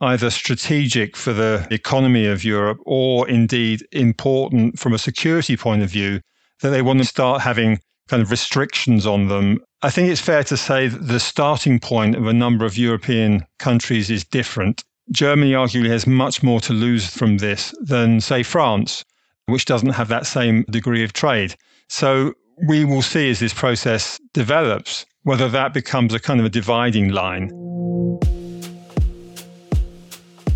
either 0.00 0.30
strategic 0.30 1.16
for 1.16 1.32
the 1.32 1.66
economy 1.70 2.26
of 2.26 2.44
Europe 2.44 2.78
or 2.86 3.28
indeed 3.28 3.86
important 3.92 4.78
from 4.78 4.92
a 4.92 4.98
security 4.98 5.56
point 5.56 5.82
of 5.82 5.90
view 5.90 6.20
that 6.60 6.70
they 6.70 6.82
want 6.82 6.98
to 7.00 7.04
start 7.04 7.42
having 7.42 7.80
kind 8.08 8.22
of 8.22 8.30
restrictions 8.30 9.06
on 9.06 9.28
them. 9.28 9.58
I 9.82 9.90
think 9.90 10.08
it's 10.08 10.20
fair 10.20 10.44
to 10.44 10.56
say 10.56 10.88
that 10.88 11.06
the 11.08 11.20
starting 11.20 11.78
point 11.78 12.16
of 12.16 12.26
a 12.26 12.32
number 12.32 12.64
of 12.64 12.78
European 12.78 13.46
countries 13.58 14.10
is 14.10 14.24
different. 14.24 14.84
Germany 15.10 15.52
arguably 15.52 15.90
has 15.90 16.06
much 16.06 16.42
more 16.42 16.60
to 16.60 16.72
lose 16.72 17.06
from 17.08 17.38
this 17.38 17.74
than, 17.80 18.20
say, 18.20 18.42
France, 18.42 19.04
which 19.48 19.64
doesn't 19.64 19.90
have 19.90 20.08
that 20.08 20.26
same 20.26 20.64
degree 20.70 21.02
of 21.02 21.12
trade. 21.12 21.56
So 21.88 22.34
we 22.66 22.84
will 22.84 23.02
see 23.02 23.30
as 23.30 23.40
this 23.40 23.54
process 23.54 24.20
develops 24.32 25.06
whether 25.22 25.48
that 25.48 25.72
becomes 25.72 26.14
a 26.14 26.20
kind 26.20 26.40
of 26.40 26.46
a 26.46 26.50
dividing 26.50 27.10
line. 27.10 27.50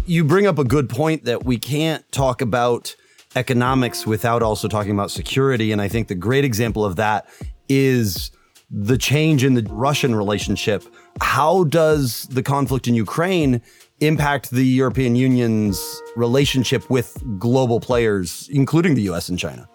You 0.07 0.25
bring 0.25 0.47
up 0.47 0.59
a 0.59 0.65
good 0.65 0.89
point 0.89 1.25
that 1.25 1.45
we 1.45 1.59
can't 1.59 2.11
talk 2.13 2.43
about 2.43 2.95
economics 3.35 4.07
without 4.07 4.43
also 4.43 4.69
talking 4.69 4.93
about 4.93 5.11
security. 5.11 5.73
And 5.73 5.81
I 5.81 5.89
think 5.89 6.09
the 6.09 6.15
great 6.15 6.45
example 6.45 6.85
of 6.85 6.97
that 6.97 7.27
is 7.69 8.31
the 8.71 8.99
change 8.99 9.45
in 9.45 9.55
the 9.55 9.67
Russian 9.71 10.15
relationship. 10.15 10.85
How 11.21 11.65
does 11.65 12.27
the 12.29 12.43
conflict 12.43 12.89
in 12.89 12.95
Ukraine 12.95 13.61
impact 14.01 14.51
the 14.51 14.67
European 14.67 15.15
Union's 15.15 15.81
relationship 16.17 16.89
with 16.91 17.23
global 17.39 17.81
players, 17.81 18.49
including 18.53 18.95
the 18.95 19.03
US 19.11 19.29
and 19.29 19.39
China? 19.39 19.69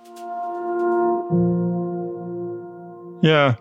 Yeah. 3.22 3.56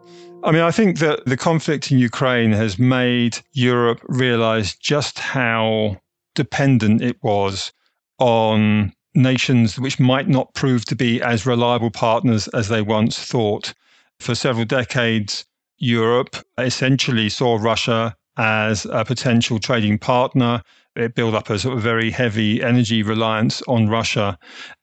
I 0.45 0.53
mean, 0.53 0.63
I 0.63 0.71
think 0.71 0.99
that 1.01 1.25
the 1.27 1.37
conflict 1.37 1.91
in 1.91 1.99
Ukraine 1.99 2.53
has 2.53 2.79
made 2.79 3.39
Europe 3.53 4.01
realize 4.05 4.77
just 4.77 5.19
how 5.19 5.97
dependent 6.35 7.03
it 7.03 7.17
was 7.23 7.73
on 8.19 8.93
nations 9.15 9.79
which 9.79 9.99
might 9.99 10.29
not 10.29 10.53
prove 10.55 10.85
to 10.85 10.95
be 10.95 11.21
as 11.23 11.47
reliable 11.47 11.91
partners 11.91 12.49
as 12.49 12.69
they 12.69 12.83
once 12.83 13.19
thought. 13.19 13.73
For 14.21 14.35
several 14.35 14.65
decades, 14.65 15.45
Europe 15.79 16.37
essentially 16.59 17.29
saw 17.29 17.57
Russia 17.57 18.17
as 18.37 18.87
a 18.87 19.05
potential 19.05 19.59
trading 19.59 19.99
partner. 19.99 20.63
It 20.95 21.15
built 21.15 21.35
up 21.35 21.51
a 21.51 21.59
sort 21.59 21.77
of 21.77 21.83
very 21.83 22.11
heavy 22.11 22.63
energy 22.63 23.03
reliance 23.03 23.63
on 23.69 23.89
Russia. 23.89 24.39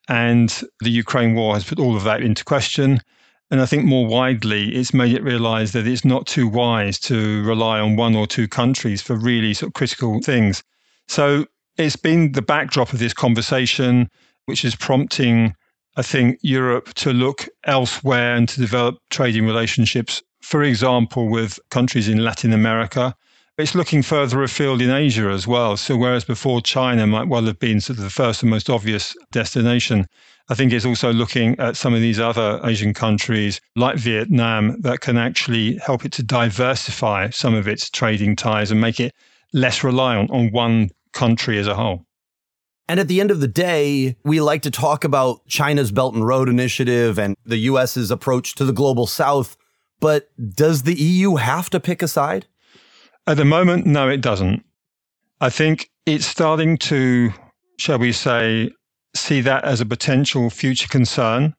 And 0.08 0.62
the 0.80 0.90
Ukraine 0.90 1.34
war 1.34 1.54
has 1.54 1.64
put 1.64 1.78
all 1.78 1.96
of 1.96 2.04
that 2.04 2.22
into 2.22 2.44
question. 2.44 3.00
And 3.50 3.60
I 3.60 3.66
think 3.66 3.84
more 3.84 4.06
widely, 4.06 4.74
it's 4.74 4.94
made 4.94 5.12
it 5.12 5.22
realize 5.22 5.72
that 5.72 5.86
it's 5.86 6.04
not 6.04 6.26
too 6.26 6.48
wise 6.48 6.98
to 7.00 7.42
rely 7.44 7.78
on 7.78 7.96
one 7.96 8.16
or 8.16 8.26
two 8.26 8.48
countries 8.48 9.02
for 9.02 9.16
really 9.16 9.54
sort 9.54 9.70
of 9.70 9.74
critical 9.74 10.20
things. 10.22 10.62
So 11.08 11.46
it's 11.76 11.96
been 11.96 12.32
the 12.32 12.42
backdrop 12.42 12.92
of 12.92 12.98
this 12.98 13.12
conversation, 13.12 14.08
which 14.46 14.64
is 14.64 14.74
prompting, 14.74 15.54
I 15.96 16.02
think, 16.02 16.38
Europe 16.42 16.94
to 16.94 17.12
look 17.12 17.48
elsewhere 17.64 18.34
and 18.34 18.48
to 18.48 18.60
develop 18.60 18.96
trading 19.10 19.46
relationships, 19.46 20.22
for 20.44 20.62
example, 20.62 21.28
with 21.28 21.58
countries 21.70 22.08
in 22.08 22.18
Latin 22.18 22.52
America 22.52 23.14
it's 23.56 23.74
looking 23.74 24.02
further 24.02 24.42
afield 24.42 24.82
in 24.82 24.90
Asia 24.90 25.28
as 25.30 25.46
well. 25.46 25.76
So, 25.76 25.96
whereas 25.96 26.24
before 26.24 26.60
China 26.60 27.06
might 27.06 27.28
well 27.28 27.44
have 27.44 27.58
been 27.58 27.80
sort 27.80 27.98
of 27.98 28.04
the 28.04 28.10
first 28.10 28.42
and 28.42 28.50
most 28.50 28.68
obvious 28.68 29.16
destination, 29.30 30.06
I 30.48 30.54
think 30.54 30.72
it's 30.72 30.84
also 30.84 31.12
looking 31.12 31.58
at 31.58 31.76
some 31.76 31.94
of 31.94 32.00
these 32.00 32.18
other 32.18 32.60
Asian 32.64 32.92
countries 32.92 33.60
like 33.76 33.96
Vietnam 33.96 34.80
that 34.80 35.00
can 35.00 35.16
actually 35.16 35.76
help 35.76 36.04
it 36.04 36.12
to 36.12 36.22
diversify 36.22 37.30
some 37.30 37.54
of 37.54 37.68
its 37.68 37.88
trading 37.88 38.34
ties 38.34 38.70
and 38.70 38.80
make 38.80 38.98
it 38.98 39.14
less 39.52 39.84
reliant 39.84 40.30
on 40.32 40.50
one 40.50 40.90
country 41.12 41.58
as 41.58 41.68
a 41.68 41.74
whole. 41.74 42.04
And 42.88 43.00
at 43.00 43.08
the 43.08 43.20
end 43.20 43.30
of 43.30 43.40
the 43.40 43.48
day, 43.48 44.16
we 44.24 44.40
like 44.40 44.62
to 44.62 44.70
talk 44.70 45.04
about 45.04 45.46
China's 45.46 45.92
Belt 45.92 46.14
and 46.14 46.26
Road 46.26 46.48
Initiative 46.48 47.18
and 47.18 47.36
the 47.46 47.56
US's 47.56 48.10
approach 48.10 48.56
to 48.56 48.64
the 48.64 48.72
global 48.72 49.06
south. 49.06 49.56
But 50.00 50.30
does 50.54 50.82
the 50.82 50.94
EU 50.94 51.36
have 51.36 51.70
to 51.70 51.80
pick 51.80 52.02
a 52.02 52.08
side? 52.08 52.46
At 53.26 53.36
the 53.36 53.44
moment, 53.44 53.86
no, 53.86 54.08
it 54.08 54.20
doesn't. 54.20 54.64
I 55.40 55.50
think 55.50 55.90
it's 56.06 56.26
starting 56.26 56.76
to, 56.78 57.32
shall 57.78 57.98
we 57.98 58.12
say, 58.12 58.70
see 59.14 59.40
that 59.40 59.64
as 59.64 59.80
a 59.80 59.86
potential 59.86 60.50
future 60.50 60.88
concern. 60.88 61.54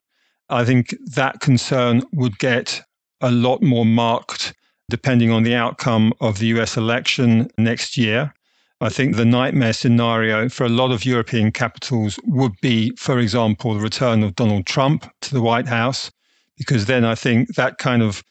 I 0.48 0.64
think 0.64 0.94
that 1.14 1.40
concern 1.40 2.02
would 2.12 2.38
get 2.38 2.82
a 3.20 3.30
lot 3.30 3.62
more 3.62 3.86
marked 3.86 4.54
depending 4.88 5.32
on 5.32 5.42
the 5.42 5.54
outcome 5.54 6.12
of 6.20 6.38
the 6.38 6.46
US 6.58 6.76
election 6.76 7.50
next 7.58 7.96
year. 7.96 8.32
I 8.80 8.88
think 8.90 9.16
the 9.16 9.24
nightmare 9.24 9.72
scenario 9.72 10.48
for 10.48 10.64
a 10.64 10.68
lot 10.68 10.92
of 10.92 11.04
European 11.04 11.50
capitals 11.50 12.20
would 12.24 12.52
be, 12.60 12.94
for 12.96 13.18
example, 13.18 13.74
the 13.74 13.80
return 13.80 14.22
of 14.22 14.36
Donald 14.36 14.66
Trump 14.66 15.10
to 15.22 15.34
the 15.34 15.40
White 15.40 15.66
House, 15.66 16.10
because 16.56 16.86
then 16.86 17.04
I 17.04 17.14
think 17.14 17.54
that 17.56 17.78
kind 17.78 18.02
of 18.02 18.22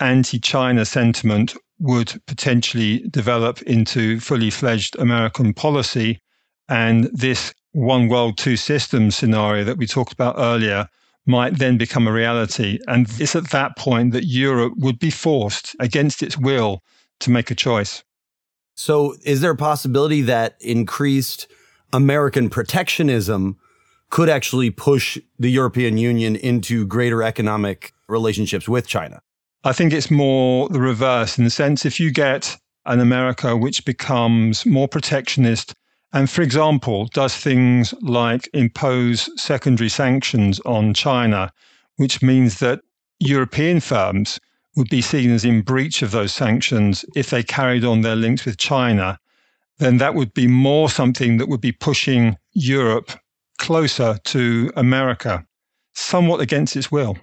anti 0.00 0.38
China 0.38 0.84
sentiment 0.84 1.56
would 1.78 2.20
potentially 2.26 3.00
develop 3.10 3.62
into 3.62 4.20
fully 4.20 4.50
fledged 4.50 4.96
American 4.98 5.52
policy. 5.52 6.20
And 6.68 7.04
this 7.12 7.54
one 7.72 8.08
world, 8.08 8.38
two 8.38 8.56
systems 8.56 9.16
scenario 9.16 9.64
that 9.64 9.76
we 9.76 9.86
talked 9.86 10.12
about 10.12 10.36
earlier 10.38 10.88
might 11.26 11.58
then 11.58 11.76
become 11.76 12.06
a 12.06 12.12
reality. 12.12 12.78
And 12.86 13.06
it's 13.20 13.36
at 13.36 13.50
that 13.50 13.76
point 13.76 14.12
that 14.12 14.24
Europe 14.24 14.74
would 14.76 14.98
be 14.98 15.10
forced 15.10 15.76
against 15.80 16.22
its 16.22 16.38
will 16.38 16.82
to 17.20 17.30
make 17.30 17.50
a 17.50 17.54
choice. 17.54 18.02
So, 18.76 19.16
is 19.24 19.40
there 19.40 19.52
a 19.52 19.56
possibility 19.56 20.22
that 20.22 20.56
increased 20.60 21.50
American 21.92 22.50
protectionism 22.50 23.58
could 24.10 24.28
actually 24.28 24.70
push 24.70 25.18
the 25.38 25.50
European 25.50 25.98
Union 25.98 26.36
into 26.36 26.86
greater 26.86 27.22
economic 27.22 27.92
relationships 28.08 28.68
with 28.68 28.86
China? 28.86 29.20
I 29.64 29.72
think 29.72 29.92
it's 29.92 30.10
more 30.10 30.68
the 30.68 30.80
reverse 30.80 31.38
in 31.38 31.44
the 31.44 31.50
sense 31.50 31.84
if 31.84 31.98
you 31.98 32.10
get 32.10 32.56
an 32.84 33.00
America 33.00 33.56
which 33.56 33.84
becomes 33.84 34.64
more 34.64 34.86
protectionist 34.86 35.74
and, 36.12 36.30
for 36.30 36.42
example, 36.42 37.06
does 37.12 37.36
things 37.36 37.92
like 38.00 38.48
impose 38.54 39.28
secondary 39.40 39.88
sanctions 39.88 40.60
on 40.60 40.94
China, 40.94 41.52
which 41.96 42.22
means 42.22 42.58
that 42.60 42.80
European 43.18 43.80
firms 43.80 44.40
would 44.76 44.88
be 44.88 45.02
seen 45.02 45.30
as 45.30 45.44
in 45.44 45.62
breach 45.62 46.02
of 46.02 46.12
those 46.12 46.32
sanctions 46.32 47.04
if 47.14 47.30
they 47.30 47.42
carried 47.42 47.84
on 47.84 48.02
their 48.02 48.16
links 48.16 48.44
with 48.44 48.56
China, 48.56 49.18
then 49.78 49.98
that 49.98 50.14
would 50.14 50.32
be 50.32 50.46
more 50.46 50.88
something 50.88 51.38
that 51.38 51.48
would 51.48 51.60
be 51.60 51.72
pushing 51.72 52.36
Europe 52.52 53.10
closer 53.56 54.18
to 54.24 54.72
America, 54.76 55.44
somewhat 55.94 56.40
against 56.40 56.76
its 56.76 56.90
will. 56.90 57.16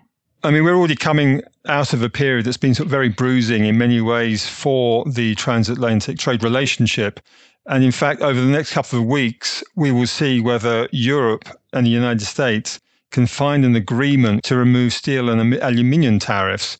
I 0.43 0.51
mean, 0.51 0.63
we're 0.63 0.75
already 0.75 0.95
coming 0.95 1.41
out 1.67 1.93
of 1.93 2.01
a 2.01 2.09
period 2.09 2.45
that's 2.45 2.57
been 2.57 2.75
sort 2.75 2.87
of 2.87 2.91
very 2.91 3.09
bruising 3.09 3.65
in 3.65 3.77
many 3.77 4.01
ways 4.01 4.47
for 4.47 5.05
the 5.05 5.35
transatlantic 5.35 6.17
trade 6.17 6.43
relationship. 6.43 7.19
And 7.67 7.83
in 7.83 7.91
fact, 7.91 8.21
over 8.21 8.39
the 8.39 8.47
next 8.47 8.73
couple 8.73 8.99
of 8.99 9.05
weeks, 9.05 9.63
we 9.75 9.91
will 9.91 10.07
see 10.07 10.41
whether 10.41 10.89
Europe 10.91 11.47
and 11.71 11.85
the 11.85 11.91
United 11.91 12.25
States 12.25 12.79
can 13.11 13.25
find 13.25 13.63
an 13.63 13.75
agreement 13.75 14.43
to 14.43 14.57
remove 14.57 14.91
steel 14.91 15.29
and 15.29 15.53
aluminium 15.55 16.19
tariffs 16.19 16.77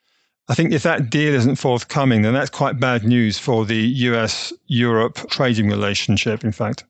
I 0.50 0.56
think 0.56 0.74
if 0.74 0.84
that 0.84 1.10
deal 1.10 1.34
isn't 1.34 1.56
forthcoming, 1.56 2.22
then 2.22 2.34
that's 2.34 2.50
quite 2.50 2.78
bad 2.80 3.06
news 3.06 3.40
for 3.40 3.66
the 3.66 3.80
US 4.10 4.52
Europe 4.68 5.16
trading 5.30 5.70
relationship, 5.70 6.44
in 6.44 6.52
fact. 6.52 6.84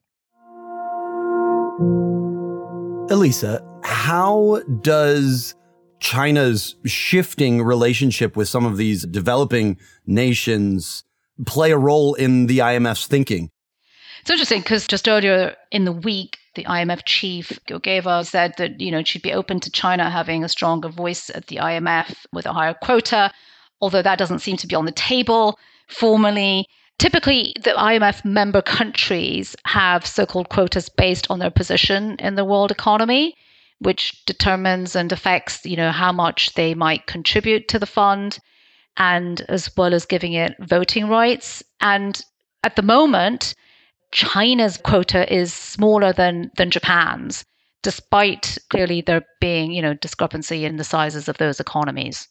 Elisa, 3.10 3.62
how 3.84 4.62
does 4.82 5.56
China's 6.00 6.76
shifting 6.86 7.62
relationship 7.62 8.38
with 8.38 8.48
some 8.48 8.66
of 8.66 8.78
these 8.78 9.06
developing 9.06 9.78
nations 10.06 11.04
play 11.46 11.72
a 11.72 11.78
role 11.78 12.14
in 12.14 12.48
the 12.48 12.60
IMF's 12.60 13.08
thinking? 13.08 13.52
It's 14.22 14.30
interesting 14.30 14.62
because 14.62 14.88
just 14.88 15.10
earlier 15.10 15.56
in 15.70 15.84
the 15.84 15.92
week, 15.92 16.38
the 16.56 16.64
IMF 16.64 17.02
chief 17.06 17.60
Georgieva 17.68 18.26
said 18.26 18.54
that 18.58 18.80
you 18.80 18.90
know 18.90 19.04
she'd 19.04 19.22
be 19.22 19.34
open 19.34 19.60
to 19.60 19.72
China 19.72 20.10
having 20.10 20.44
a 20.46 20.50
stronger 20.50 20.88
voice 20.88 21.30
at 21.30 21.48
the 21.48 21.58
IMF 21.58 22.16
with 22.32 22.46
a 22.46 22.54
higher 22.54 22.74
quota, 22.74 23.32
although 23.82 24.02
that 24.02 24.18
doesn't 24.18 24.40
seem 24.40 24.56
to 24.58 24.68
be 24.68 24.76
on 24.76 24.86
the 24.86 24.94
table 24.94 25.60
formally. 25.90 26.68
Typically, 27.00 27.54
the 27.64 27.72
IMF 27.72 28.24
member 28.24 28.62
countries 28.62 29.56
have 29.66 30.06
so-called 30.06 30.50
quotas 30.50 30.90
based 30.90 31.28
on 31.30 31.40
their 31.40 31.52
position 31.52 32.16
in 32.20 32.36
the 32.36 32.46
world 32.46 32.72
economy, 32.72 33.36
which 33.80 34.24
determines 34.26 34.96
and 34.96 35.12
affects 35.12 35.66
you 35.66 35.76
know 35.76 35.92
how 35.92 36.12
much 36.12 36.54
they 36.54 36.74
might 36.74 37.06
contribute 37.06 37.68
to 37.68 37.80
the 37.80 37.86
fund, 37.86 38.40
and 38.96 39.42
as 39.50 39.70
well 39.76 39.94
as 39.94 40.06
giving 40.06 40.34
it 40.34 40.56
voting 40.62 41.08
rights. 41.10 41.64
And 41.82 42.20
at 42.64 42.76
the 42.76 42.82
moment, 42.82 43.54
China's 44.12 44.78
quota 44.78 45.32
is 45.34 45.52
smaller 45.52 46.14
than 46.14 46.52
than 46.56 46.70
Japan's, 46.72 47.44
despite 47.82 48.58
clearly 48.70 49.02
there 49.02 49.24
being, 49.42 49.72
you 49.72 49.82
know, 49.82 49.96
discrepancy 49.96 50.64
in 50.64 50.78
the 50.78 50.84
sizes 50.84 51.28
of 51.28 51.38
those 51.38 51.60
economies. 51.60 52.28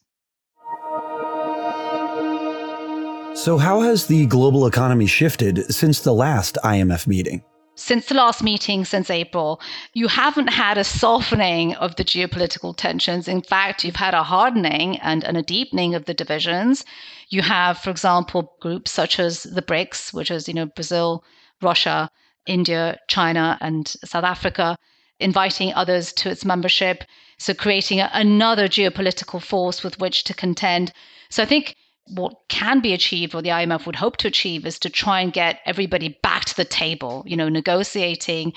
So 3.34 3.56
how 3.56 3.80
has 3.80 4.06
the 4.06 4.26
global 4.26 4.66
economy 4.66 5.06
shifted 5.06 5.72
since 5.72 6.00
the 6.00 6.12
last 6.12 6.58
IMF 6.62 7.06
meeting? 7.06 7.42
Since 7.74 8.06
the 8.06 8.14
last 8.14 8.42
meeting, 8.42 8.84
since 8.84 9.10
April, 9.10 9.60
you 9.94 10.06
haven't 10.06 10.48
had 10.48 10.76
a 10.76 10.84
softening 10.84 11.74
of 11.76 11.96
the 11.96 12.04
geopolitical 12.04 12.76
tensions. 12.76 13.28
In 13.28 13.40
fact, 13.40 13.84
you've 13.84 13.96
had 13.96 14.12
a 14.12 14.22
hardening 14.22 14.98
and, 14.98 15.24
and 15.24 15.38
a 15.38 15.42
deepening 15.42 15.94
of 15.94 16.04
the 16.04 16.12
divisions. 16.12 16.84
You 17.30 17.40
have, 17.40 17.78
for 17.78 17.88
example, 17.88 18.54
groups 18.60 18.90
such 18.90 19.18
as 19.18 19.44
the 19.44 19.62
BRICS, 19.62 20.12
which 20.12 20.30
is, 20.30 20.46
you 20.46 20.54
know, 20.54 20.66
Brazil, 20.66 21.24
Russia, 21.62 22.10
India, 22.46 22.98
China, 23.08 23.56
and 23.62 23.88
South 24.04 24.24
Africa, 24.24 24.76
inviting 25.18 25.72
others 25.72 26.12
to 26.12 26.30
its 26.30 26.44
membership. 26.44 27.02
So, 27.38 27.54
creating 27.54 28.00
another 28.00 28.68
geopolitical 28.68 29.42
force 29.42 29.82
with 29.82 29.98
which 29.98 30.24
to 30.24 30.34
contend. 30.34 30.92
So, 31.30 31.42
I 31.42 31.46
think 31.46 31.74
what 32.08 32.34
can 32.48 32.80
be 32.80 32.92
achieved, 32.92 33.34
or 33.34 33.42
the 33.42 33.50
IMF 33.50 33.86
would 33.86 33.96
hope 33.96 34.16
to 34.18 34.28
achieve, 34.28 34.66
is 34.66 34.78
to 34.80 34.90
try 34.90 35.20
and 35.20 35.32
get 35.32 35.60
everybody 35.64 36.18
back 36.22 36.44
to 36.46 36.56
the 36.56 36.64
table, 36.64 37.22
you 37.26 37.36
know, 37.36 37.48
negotiating 37.48 38.52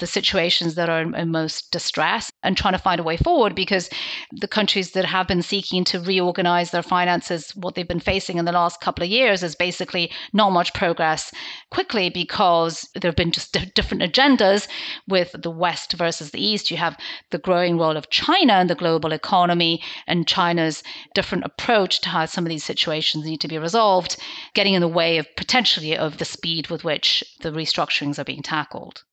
the 0.00 0.06
situations 0.06 0.74
that 0.74 0.90
are 0.90 1.00
in 1.00 1.30
most 1.30 1.72
distress 1.72 2.30
and 2.42 2.56
trying 2.56 2.74
to 2.74 2.78
find 2.78 3.00
a 3.00 3.04
way 3.04 3.16
forward 3.16 3.54
because 3.54 3.88
the 4.32 4.46
countries 4.46 4.90
that 4.90 5.06
have 5.06 5.26
been 5.26 5.40
seeking 5.40 5.82
to 5.84 5.98
reorganize 5.98 6.70
their 6.70 6.82
finances, 6.82 7.56
what 7.56 7.74
they've 7.74 7.88
been 7.88 8.00
facing 8.00 8.36
in 8.36 8.44
the 8.44 8.52
last 8.52 8.80
couple 8.82 9.02
of 9.02 9.10
years 9.10 9.42
is 9.42 9.54
basically 9.54 10.10
not 10.34 10.50
much 10.50 10.74
progress 10.74 11.32
quickly 11.70 12.10
because 12.10 12.86
there 12.94 13.08
have 13.08 13.16
been 13.16 13.32
just 13.32 13.56
different 13.74 14.02
agendas 14.02 14.68
with 15.08 15.34
the 15.42 15.50
West 15.50 15.94
versus 15.94 16.32
the 16.32 16.44
East. 16.44 16.70
You 16.70 16.76
have 16.76 16.98
the 17.30 17.38
growing 17.38 17.78
role 17.78 17.96
of 17.96 18.10
China 18.10 18.60
in 18.60 18.66
the 18.66 18.74
global 18.74 19.12
economy 19.12 19.82
and 20.06 20.28
China's 20.28 20.82
different 21.14 21.44
approach 21.44 22.02
to 22.02 22.10
how 22.10 22.26
some 22.26 22.44
of 22.44 22.50
these 22.50 22.64
situations 22.64 22.89
situations 22.90 23.24
need 23.24 23.40
to 23.40 23.48
be 23.48 23.58
resolved, 23.58 24.16
getting 24.54 24.74
in 24.74 24.80
the 24.80 24.88
way 24.88 25.18
of 25.18 25.26
potentially 25.36 25.96
of 25.96 26.18
the 26.18 26.24
speed 26.24 26.68
with 26.70 26.82
which 26.82 27.22
the 27.42 27.50
restructurings 27.50 28.18
are 28.18 28.24
being 28.24 28.42
tackled. 28.42 29.04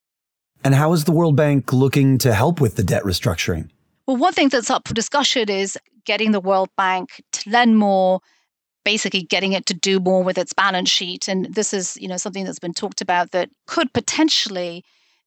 And 0.63 0.73
how 0.73 0.93
is 0.93 1.03
the 1.03 1.11
World 1.11 1.35
Bank 1.35 1.71
looking 1.71 2.17
to 2.19 2.33
help 2.33 2.59
with 2.59 2.75
the 2.75 2.83
debt 2.83 3.03
restructuring? 3.03 3.69
Well, 4.07 4.17
one 4.17 4.33
thing 4.33 4.49
that's 4.49 4.71
up 4.71 4.87
for 4.87 4.95
discussion 4.95 5.49
is 5.49 5.77
getting 6.05 6.31
the 6.31 6.39
World 6.39 6.69
Bank 6.75 7.21
to 7.33 7.49
lend 7.49 7.77
more, 7.77 8.19
basically 8.83 9.21
getting 9.21 9.53
it 9.53 9.67
to 9.67 9.75
do 9.75 9.99
more 9.99 10.23
with 10.23 10.37
its 10.39 10.53
balance 10.53 10.89
sheet. 10.89 11.27
And 11.27 11.53
this 11.53 11.73
is, 11.73 11.97
you 12.01 12.07
know, 12.07 12.17
something 12.17 12.45
that's 12.45 12.59
been 12.59 12.73
talked 12.73 13.01
about 13.01 13.31
that 13.31 13.49
could 13.67 13.93
potentially 13.93 14.83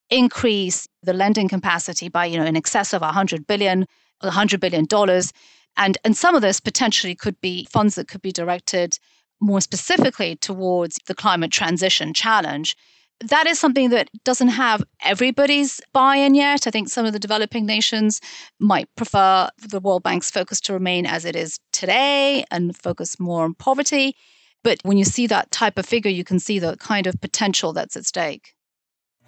increase 0.09 0.89
the 1.05 1.13
lending 1.13 1.49
capacity 1.49 2.09
by, 2.09 2.25
you 2.25 2.37
know, 2.37 2.45
in 2.45 2.57
excess 2.57 2.93
of 2.93 3.03
100 3.03 3.47
billion, 3.47 3.87
100 4.21 4.59
billion 4.59 4.87
dollars 4.87 5.33
and, 5.77 5.99
and 6.05 6.17
some 6.17 6.35
of 6.35 6.43
this 6.43 6.61
potentially 6.61 7.15
could 7.15 7.41
be 7.41 7.67
funds 7.71 7.95
that 7.95 8.09
could 8.09 8.23
be 8.23 8.33
directed 8.33 8.99
more 9.41 9.61
specifically 9.61 10.37
towards 10.37 10.99
the 11.07 11.15
climate 11.15 11.51
transition 11.51 12.13
challenge. 12.13 12.77
That 13.21 13.47
is 13.47 13.59
something 13.59 13.91
that 13.91 14.09
doesn't 14.25 14.49
have 14.49 14.83
everybody's 15.03 15.81
buy 15.93 16.17
in 16.17 16.35
yet. 16.35 16.67
I 16.67 16.71
think 16.71 16.89
some 16.89 17.05
of 17.05 17.13
the 17.13 17.19
developing 17.19 17.67
nations 17.67 18.21
might 18.59 18.89
prefer 18.97 19.49
the 19.59 19.81
World 19.81 20.03
Bank's 20.03 20.31
focus 20.31 20.61
to 20.63 20.73
remain 20.73 21.07
as 21.07 21.25
it 21.25 21.37
is 21.37 21.59
today 21.73 22.45
and 22.51 22.77
focus 22.77 23.21
more 23.21 23.45
on 23.45 23.55
poverty. 23.55 24.17
But 24.63 24.79
when 24.83 24.99
you 24.99 25.05
see 25.05 25.27
that 25.27 25.51
type 25.51 25.79
of 25.79 25.87
figure, 25.87 26.11
you 26.11 26.25
can 26.25 26.39
see 26.39 26.59
the 26.59 26.77
kind 26.79 27.07
of 27.07 27.21
potential 27.21 27.73
that's 27.73 27.97
at 27.97 28.07
stake. 28.07 28.55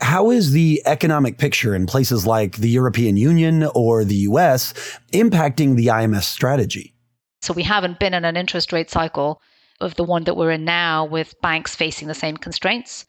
How 0.03 0.33
is 0.33 0.51
the 0.51 0.83
economic 0.85 1.39
picture 1.39 1.77
in 1.77 1.87
places 1.87 2.27
like 2.27 2.57
the 2.57 2.69
European 2.69 3.17
Union 3.17 3.63
or 3.75 4.05
the 4.05 4.27
US 4.29 4.75
impacting 5.13 5.77
the 5.77 5.87
IMF 5.87 6.25
strategy? 6.25 6.93
So 7.41 7.55
we 7.55 7.63
haven't 7.63 8.01
been 8.01 8.13
in 8.13 8.25
an 8.25 8.37
interest 8.37 8.73
rate 8.73 8.91
cycle 8.91 9.41
of 9.81 9.95
the 9.95 10.03
one 10.03 10.25
that 10.25 10.37
we're 10.37 10.51
in 10.51 10.65
now 10.65 11.05
with 11.05 11.41
banks 11.41 11.77
facing 11.77 12.09
the 12.09 12.15
same 12.15 12.37
constraints. 12.37 13.07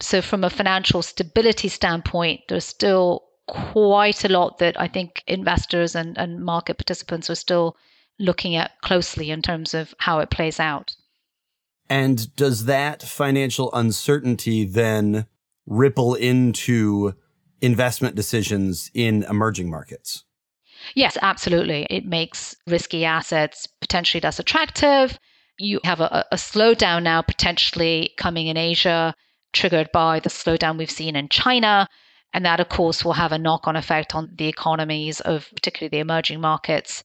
So 0.00 0.20
from 0.20 0.44
a 0.44 0.50
financial 0.50 1.00
stability 1.00 1.68
standpoint, 1.68 2.42
there's 2.48 2.66
still 2.66 3.24
quite 3.48 4.22
a 4.22 4.28
lot 4.28 4.58
that 4.58 4.78
I 4.78 4.88
think 4.88 5.22
investors 5.26 5.94
and, 5.94 6.18
and 6.18 6.44
market 6.44 6.76
participants 6.76 7.30
are 7.30 7.34
still 7.34 7.78
looking 8.18 8.56
at 8.56 8.72
closely 8.82 9.30
in 9.30 9.40
terms 9.40 9.72
of 9.72 9.94
how 9.98 10.18
it 10.18 10.30
plays 10.30 10.60
out. 10.60 10.96
And 11.88 12.34
does 12.36 12.66
that 12.66 13.02
financial 13.02 13.72
uncertainty 13.72 14.66
then 14.66 15.26
ripple 15.66 16.14
into 16.14 17.14
investment 17.60 18.14
decisions 18.14 18.90
in 18.94 19.24
emerging 19.24 19.70
markets? 19.70 20.24
Yes, 20.94 21.16
absolutely. 21.20 21.86
It 21.90 22.06
makes 22.06 22.54
risky 22.66 23.04
assets 23.04 23.66
potentially 23.80 24.20
less 24.20 24.38
attractive. 24.38 25.18
You 25.58 25.80
have 25.84 26.00
a, 26.00 26.26
a 26.30 26.36
slowdown 26.36 27.02
now 27.02 27.22
potentially 27.22 28.12
coming 28.18 28.46
in 28.46 28.56
Asia. 28.56 29.14
triggered 29.52 29.90
by 29.90 30.20
the 30.20 30.28
slowdown 30.28 30.76
we've 30.76 30.90
seen 30.90 31.16
in 31.16 31.28
China. 31.28 31.88
And 32.32 32.44
that, 32.44 32.60
of 32.60 32.68
course, 32.68 33.04
will 33.04 33.14
have 33.14 33.32
a 33.32 33.38
knock 33.38 33.66
on 33.66 33.76
effect 33.76 34.14
on 34.14 34.30
the 34.36 34.48
economies 34.48 35.20
of 35.20 35.48
particularly 35.54 35.88
the 35.88 36.00
emerging 36.00 36.40
markets. 36.40 37.02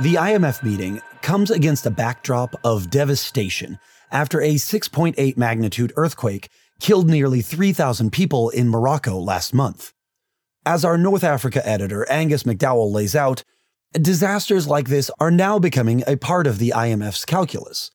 The 0.00 0.14
IMF 0.14 0.62
meeting 0.62 1.02
comes 1.28 1.50
against 1.50 1.84
a 1.84 1.90
backdrop 1.90 2.54
of 2.64 2.88
devastation 2.88 3.78
after 4.10 4.40
a 4.40 4.54
6.8 4.54 5.36
magnitude 5.36 5.92
earthquake 5.94 6.48
killed 6.80 7.06
nearly 7.06 7.42
3,000 7.42 8.10
people 8.10 8.48
in 8.48 8.66
Morocco 8.66 9.18
last 9.18 9.52
month. 9.52 9.92
As 10.64 10.86
our 10.86 10.96
North 10.96 11.22
Africa 11.22 11.60
editor 11.68 12.10
Angus 12.10 12.44
McDowell 12.44 12.90
lays 12.90 13.14
out, 13.14 13.44
disasters 13.92 14.66
like 14.66 14.88
this 14.88 15.10
are 15.20 15.30
now 15.30 15.58
becoming 15.58 16.02
a 16.06 16.16
part 16.16 16.46
of 16.46 16.58
the 16.58 16.72
IMF's 16.74 17.26
calculus. 17.26 17.90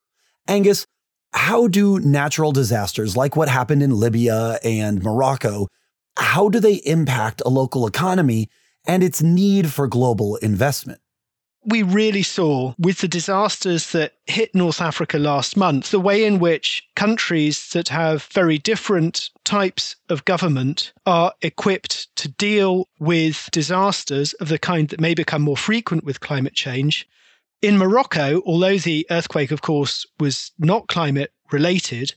Angus, 0.48 0.86
how 1.34 1.68
do 1.68 2.00
natural 2.00 2.52
disasters 2.52 3.18
like 3.18 3.36
what 3.36 3.50
happened 3.50 3.82
in 3.82 4.00
Libya 4.00 4.60
and 4.64 5.02
Morocco, 5.02 5.66
how 6.18 6.50
do 6.50 6.60
they 6.60 6.76
impact 6.86 7.42
a 7.44 7.50
local 7.50 7.88
economy 7.88 8.48
and 8.86 9.02
its 9.02 9.24
need 9.24 9.74
for 9.74 9.88
global 9.88 10.36
investment? 10.36 11.00
We 11.66 11.82
really 11.82 12.24
saw 12.24 12.74
with 12.78 13.00
the 13.00 13.08
disasters 13.08 13.92
that 13.92 14.14
hit 14.26 14.54
North 14.54 14.82
Africa 14.82 15.18
last 15.18 15.56
month, 15.56 15.92
the 15.92 16.00
way 16.00 16.26
in 16.26 16.40
which 16.40 16.84
countries 16.96 17.70
that 17.70 17.90
have 17.90 18.24
very 18.34 18.58
different 18.58 19.30
types 19.44 19.96
of 20.10 20.26
government 20.26 20.94
are 21.06 21.34
equipped 21.42 22.14
to 22.18 22.28
deal 22.28 22.88
with 23.00 23.50
disasters 23.52 24.34
of 24.34 24.50
the 24.50 24.60
kind 24.60 24.90
that 24.90 25.00
may 25.00 25.14
become 25.14 25.42
more 25.42 25.58
frequent 25.58 26.04
with 26.04 26.20
climate 26.20 26.54
change. 26.54 27.08
In 27.62 27.78
Morocco, 27.78 28.42
although 28.46 28.78
the 28.78 29.08
earthquake, 29.10 29.52
of 29.52 29.62
course, 29.62 30.06
was 30.20 30.52
not 30.60 30.88
climate 30.88 31.32
related, 31.52 32.14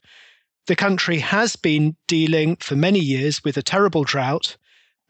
the 0.66 0.76
country 0.76 1.18
has 1.18 1.54
been 1.54 1.94
dealing 2.08 2.56
for 2.56 2.74
many 2.74 2.98
years 2.98 3.44
with 3.44 3.56
a 3.56 3.62
terrible 3.62 4.02
drought. 4.02 4.56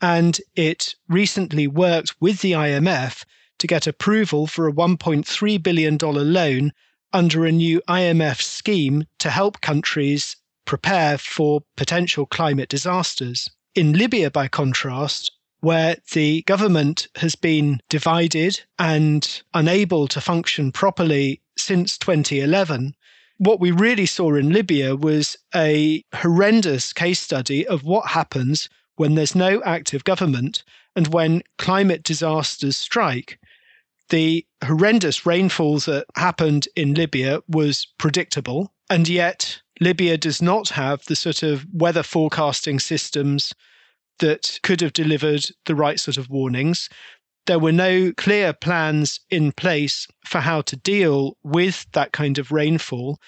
And 0.02 0.38
it 0.54 0.94
recently 1.08 1.66
worked 1.66 2.20
with 2.20 2.42
the 2.42 2.52
IMF 2.52 3.24
to 3.58 3.66
get 3.66 3.86
approval 3.86 4.46
for 4.46 4.68
a 4.68 4.72
$1.3 4.72 5.62
billion 5.62 5.98
loan 5.98 6.72
under 7.12 7.46
a 7.46 7.52
new 7.52 7.80
IMF 7.88 8.42
scheme 8.42 9.04
to 9.18 9.30
help 9.30 9.60
countries 9.60 10.36
prepare 10.64 11.16
for 11.16 11.62
potential 11.76 12.26
climate 12.26 12.68
disasters. 12.68 13.48
In 13.74 13.92
Libya, 13.92 14.30
by 14.30 14.48
contrast, 14.48 15.32
where 15.60 15.96
the 16.12 16.42
government 16.42 17.08
has 17.16 17.34
been 17.34 17.80
divided 17.88 18.60
and 18.78 19.42
unable 19.54 20.06
to 20.08 20.20
function 20.20 20.72
properly 20.72 21.40
since 21.56 21.96
2011, 21.98 22.94
what 23.38 23.60
we 23.60 23.70
really 23.70 24.06
saw 24.06 24.34
in 24.34 24.52
Libya 24.52 24.96
was 24.96 25.36
a 25.54 26.02
horrendous 26.14 26.92
case 26.92 27.20
study 27.20 27.66
of 27.66 27.84
what 27.84 28.08
happens 28.08 28.68
when 28.96 29.14
there's 29.14 29.34
no 29.34 29.62
active 29.62 30.04
government 30.04 30.62
and 30.94 31.08
when 31.08 31.42
climate 31.58 32.02
disasters 32.02 32.76
strike 32.76 33.38
the 34.10 34.46
horrendous 34.64 35.26
rainfalls 35.26 35.86
that 35.86 36.06
happened 36.16 36.68
in 36.76 36.94
Libya 36.94 37.40
was 37.48 37.86
predictable. 37.98 38.72
And 38.88 39.08
yet, 39.08 39.60
Libya 39.80 40.16
does 40.16 40.40
not 40.40 40.68
have 40.70 41.04
the 41.06 41.16
sort 41.16 41.42
of 41.42 41.66
weather 41.72 42.02
forecasting 42.02 42.78
systems 42.78 43.52
that 44.18 44.58
could 44.62 44.80
have 44.80 44.92
delivered 44.92 45.44
the 45.66 45.74
right 45.74 46.00
sort 46.00 46.16
of 46.16 46.30
warnings. 46.30 46.88
There 47.46 47.58
were 47.58 47.72
no 47.72 48.12
clear 48.16 48.52
plans 48.52 49.20
in 49.30 49.52
place 49.52 50.06
for 50.24 50.40
how 50.40 50.62
to 50.62 50.76
deal 50.76 51.36
with 51.44 51.86
that 51.92 52.12
kind 52.12 52.38
of 52.38 52.50
rainfall 52.50 53.18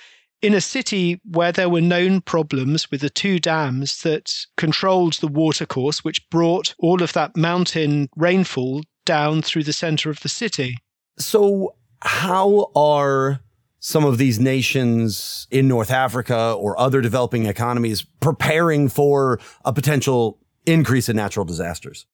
in 0.40 0.54
a 0.54 0.60
city 0.60 1.20
where 1.24 1.52
there 1.52 1.68
were 1.68 1.80
known 1.80 2.20
problems 2.20 2.90
with 2.90 3.00
the 3.00 3.10
two 3.10 3.38
dams 3.38 4.02
that 4.02 4.32
controlled 4.56 5.14
the 5.14 5.28
watercourse, 5.28 6.04
which 6.04 6.28
brought 6.30 6.74
all 6.78 7.02
of 7.02 7.12
that 7.12 7.36
mountain 7.36 8.08
rainfall 8.16 8.82
down 9.08 9.40
through 9.40 9.64
the 9.64 9.72
center 9.72 10.10
of 10.10 10.20
the 10.20 10.28
city. 10.28 10.76
So, 11.18 11.74
how 12.02 12.70
are 12.76 13.40
some 13.80 14.04
of 14.04 14.18
these 14.18 14.38
nations 14.38 15.48
in 15.50 15.66
North 15.66 15.90
Africa 15.90 16.52
or 16.52 16.78
other 16.78 17.00
developing 17.00 17.46
economies 17.46 18.02
preparing 18.20 18.88
for 18.88 19.40
a 19.64 19.72
potential 19.72 20.38
increase 20.66 21.08
in 21.08 21.16
natural 21.16 21.46
disasters? 21.46 22.06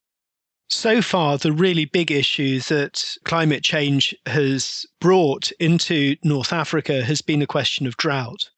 So 0.68 1.02
far, 1.02 1.36
the 1.36 1.52
really 1.52 1.84
big 1.84 2.10
issue 2.10 2.60
that 2.60 3.16
climate 3.24 3.62
change 3.62 4.14
has 4.26 4.86
brought 5.00 5.50
into 5.58 6.16
North 6.22 6.52
Africa 6.52 7.04
has 7.04 7.20
been 7.20 7.42
a 7.42 7.46
question 7.46 7.86
of 7.86 7.96
drought. 7.96 8.50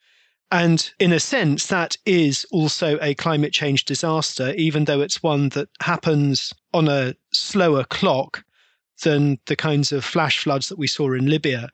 And 0.50 0.88
in 1.00 1.12
a 1.12 1.20
sense, 1.20 1.66
that 1.66 1.96
is 2.06 2.46
also 2.52 2.98
a 3.00 3.14
climate 3.14 3.52
change 3.52 3.84
disaster, 3.84 4.52
even 4.54 4.84
though 4.84 5.00
it's 5.00 5.22
one 5.22 5.48
that 5.50 5.68
happens 5.80 6.52
on 6.72 6.88
a 6.88 7.14
slower 7.32 7.84
clock 7.84 8.44
than 9.02 9.38
the 9.46 9.56
kinds 9.56 9.92
of 9.92 10.04
flash 10.04 10.38
floods 10.38 10.68
that 10.68 10.78
we 10.78 10.86
saw 10.86 11.12
in 11.12 11.26
Libya. 11.26 11.70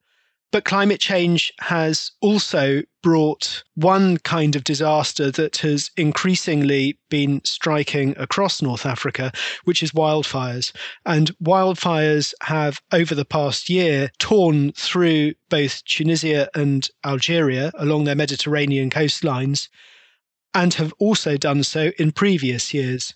But 0.52 0.66
climate 0.66 1.00
change 1.00 1.50
has 1.60 2.12
also 2.20 2.82
brought 3.02 3.64
one 3.74 4.18
kind 4.18 4.54
of 4.54 4.64
disaster 4.64 5.30
that 5.30 5.56
has 5.56 5.90
increasingly 5.96 6.98
been 7.08 7.40
striking 7.42 8.14
across 8.18 8.60
North 8.60 8.84
Africa, 8.84 9.32
which 9.64 9.82
is 9.82 9.92
wildfires. 9.92 10.70
And 11.06 11.34
wildfires 11.38 12.34
have, 12.42 12.82
over 12.92 13.14
the 13.14 13.24
past 13.24 13.70
year, 13.70 14.10
torn 14.18 14.72
through 14.72 15.32
both 15.48 15.82
Tunisia 15.86 16.50
and 16.54 16.86
Algeria 17.02 17.72
along 17.78 18.04
their 18.04 18.14
Mediterranean 18.14 18.90
coastlines, 18.90 19.68
and 20.52 20.74
have 20.74 20.92
also 20.98 21.38
done 21.38 21.64
so 21.64 21.92
in 21.98 22.12
previous 22.12 22.74
years 22.74 23.14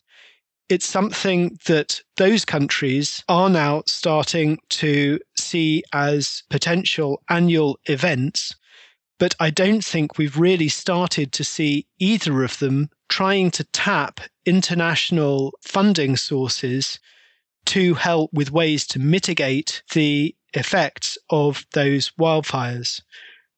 it's 0.69 0.87
something 0.87 1.59
that 1.67 2.01
those 2.17 2.45
countries 2.45 3.23
are 3.29 3.49
now 3.49 3.83
starting 3.87 4.59
to 4.69 5.19
see 5.47 5.83
as 5.93 6.43
potential 6.51 7.23
annual 7.29 7.79
events. 7.87 8.55
But 9.19 9.35
I 9.41 9.51
don't 9.51 9.85
think 9.85 10.19
we've 10.19 10.37
really 10.37 10.69
started 10.69 11.33
to 11.33 11.45
see 11.45 11.87
either 11.99 12.45
of 12.45 12.59
them 12.59 12.91
trying 13.09 13.51
to 13.53 13.65
tap 13.65 14.21
international 14.45 15.53
funding 15.63 16.17
sources 16.17 16.99
to 17.67 17.95
help 17.95 18.31
with 18.33 18.53
ways 18.53 18.87
to 18.89 18.99
mitigate 18.99 19.83
the 19.93 20.35
effects 20.55 21.19
of 21.31 21.67
those 21.73 22.11
wildfires. 22.19 23.01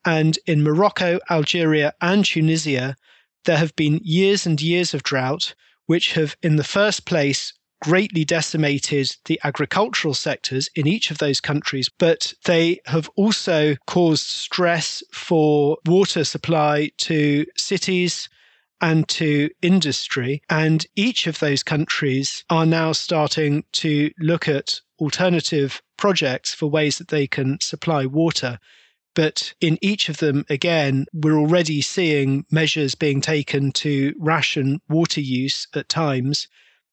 And 0.05 0.39
in 0.47 0.63
Morocco, 0.63 1.19
Algeria, 1.31 1.93
and 2.01 2.25
Tunisia, 2.25 2.97
there 3.45 3.59
have 3.59 3.75
been 3.77 4.01
years 4.03 4.47
and 4.47 4.61
years 4.61 4.95
of 4.95 5.03
drought 5.03 5.55
which 5.87 6.13
have, 6.13 6.37
in 6.43 6.57
the 6.57 6.65
first 6.65 7.07
place, 7.07 7.53
greatly 7.81 8.25
decimated 8.25 9.11
the 9.27 9.41
agricultural 9.45 10.15
sectors 10.15 10.69
in 10.75 10.87
each 10.87 11.11
of 11.11 11.19
those 11.19 11.41
countries, 11.41 11.89
but 11.99 12.33
they 12.45 12.81
have 12.87 13.09
also 13.17 13.77
caused 13.87 14.27
stress 14.27 15.03
for 15.13 15.79
water 15.87 16.25
supply 16.25 16.91
to 16.99 17.45
cities 17.57 18.29
and 18.81 19.09
to 19.09 19.51
industry. 19.63 20.43
And 20.49 20.87
each 20.97 21.27
of 21.27 21.39
those 21.41 21.63
countries 21.63 22.45
are 22.51 22.67
now 22.67 22.93
starting 22.93 23.65
to 23.73 24.11
look 24.19 24.49
at 24.49 24.81
alternative 25.01 25.83
projects 25.97 26.55
for 26.55 26.67
ways 26.67 26.99
that 26.99 27.09
they 27.09 27.27
can 27.27 27.59
supply 27.61 28.07
water. 28.07 28.59
But 29.15 29.53
in 29.61 29.79
each 29.83 30.09
of 30.09 30.19
them, 30.19 30.45
again, 30.49 31.07
we're 31.13 31.39
already 31.39 31.81
seeing 31.81 32.45
measures 32.51 32.95
being 32.95 33.21
taken 33.21 33.73
to 33.73 34.15
ration 34.19 34.81
water 34.89 35.21
use 35.21 35.67
at 35.75 35.89
times. 35.89 36.47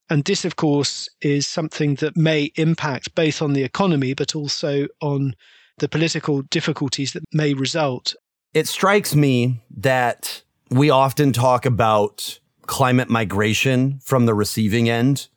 And 0.09 0.23
this, 0.23 0.45
of 0.45 0.55
course, 0.55 1.09
is 1.21 1.47
something 1.47 1.95
that 1.95 2.15
may 2.15 2.51
impact 2.55 3.15
both 3.15 3.41
on 3.41 3.53
the 3.53 3.63
economy, 3.63 4.13
but 4.13 4.35
also 4.35 4.87
on 5.01 5.35
the 5.79 5.89
political 5.89 6.43
difficulties 6.43 7.13
that 7.13 7.23
may 7.33 7.53
result. 7.53 8.15
It 8.53 8.67
strikes 8.67 9.15
me 9.15 9.61
that 9.77 10.43
we 10.69 10.89
often 10.89 11.33
talk 11.33 11.65
about 11.65 12.39
climate 12.67 13.09
migration 13.09 13.99
from 13.99 14.25
the 14.25 14.33
receiving 14.33 14.89
end, 14.89 15.27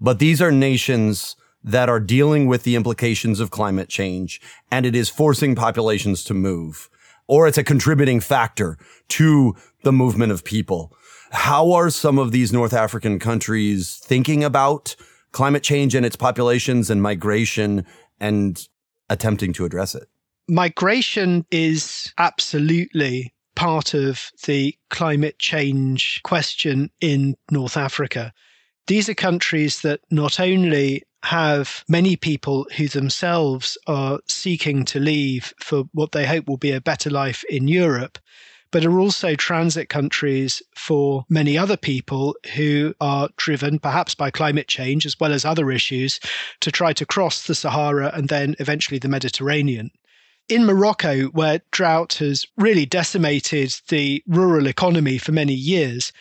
but 0.00 0.18
these 0.18 0.40
are 0.40 0.50
nations 0.50 1.36
that 1.62 1.88
are 1.88 2.00
dealing 2.00 2.46
with 2.46 2.62
the 2.62 2.76
implications 2.76 3.40
of 3.40 3.50
climate 3.50 3.88
change 3.88 4.40
and 4.70 4.84
it 4.84 4.94
is 4.94 5.08
forcing 5.08 5.54
populations 5.54 6.22
to 6.24 6.34
move 6.34 6.90
or 7.26 7.48
it's 7.48 7.56
a 7.56 7.64
contributing 7.64 8.20
factor 8.20 8.76
to 9.08 9.54
the 9.82 9.92
movement 9.92 10.30
of 10.30 10.44
people. 10.44 10.94
How 11.30 11.72
are 11.72 11.90
some 11.90 12.18
of 12.18 12.32
these 12.32 12.52
North 12.52 12.72
African 12.72 13.18
countries 13.18 13.96
thinking 14.02 14.44
about 14.44 14.94
climate 15.32 15.62
change 15.62 15.94
and 15.94 16.06
its 16.06 16.16
populations 16.16 16.90
and 16.90 17.02
migration 17.02 17.84
and 18.20 18.66
attempting 19.08 19.52
to 19.54 19.64
address 19.64 19.94
it? 19.94 20.08
Migration 20.48 21.44
is 21.50 22.12
absolutely 22.18 23.32
part 23.56 23.94
of 23.94 24.30
the 24.46 24.76
climate 24.90 25.38
change 25.38 26.20
question 26.24 26.90
in 27.00 27.36
North 27.50 27.76
Africa. 27.76 28.32
These 28.86 29.08
are 29.08 29.14
countries 29.14 29.80
that 29.82 30.00
not 30.10 30.38
only 30.38 31.02
have 31.24 31.84
many 31.88 32.16
people 32.16 32.66
who 32.76 32.86
themselves 32.86 33.78
are 33.86 34.20
seeking 34.28 34.84
to 34.84 35.00
leave 35.00 35.54
for 35.58 35.84
what 35.92 36.12
they 36.12 36.26
hope 36.26 36.46
will 36.46 36.58
be 36.58 36.72
a 36.72 36.80
better 36.80 37.08
life 37.08 37.44
in 37.48 37.66
Europe, 37.66 38.18
but 38.74 38.84
are 38.84 38.98
also 38.98 39.36
transit 39.36 39.88
countries 39.88 40.60
for 40.74 41.24
many 41.28 41.56
other 41.56 41.76
people 41.76 42.34
who 42.56 42.92
are 43.00 43.28
driven, 43.36 43.78
perhaps 43.78 44.16
by 44.16 44.32
climate 44.32 44.66
change 44.66 45.06
as 45.06 45.14
well 45.20 45.32
as 45.32 45.44
other 45.44 45.70
issues, 45.70 46.18
to 46.58 46.72
try 46.72 46.92
to 46.92 47.06
cross 47.06 47.46
the 47.46 47.54
Sahara 47.54 48.10
and 48.12 48.28
then 48.28 48.56
eventually 48.58 48.98
the 48.98 49.06
Mediterranean. 49.06 49.92
In 50.48 50.66
Morocco, 50.66 51.26
where 51.26 51.60
drought 51.70 52.14
has 52.14 52.48
really 52.56 52.84
decimated 52.84 53.72
the 53.90 54.24
rural 54.26 54.66
economy 54.66 55.18
for 55.18 55.30
many 55.30 55.54
years, 55.54 56.12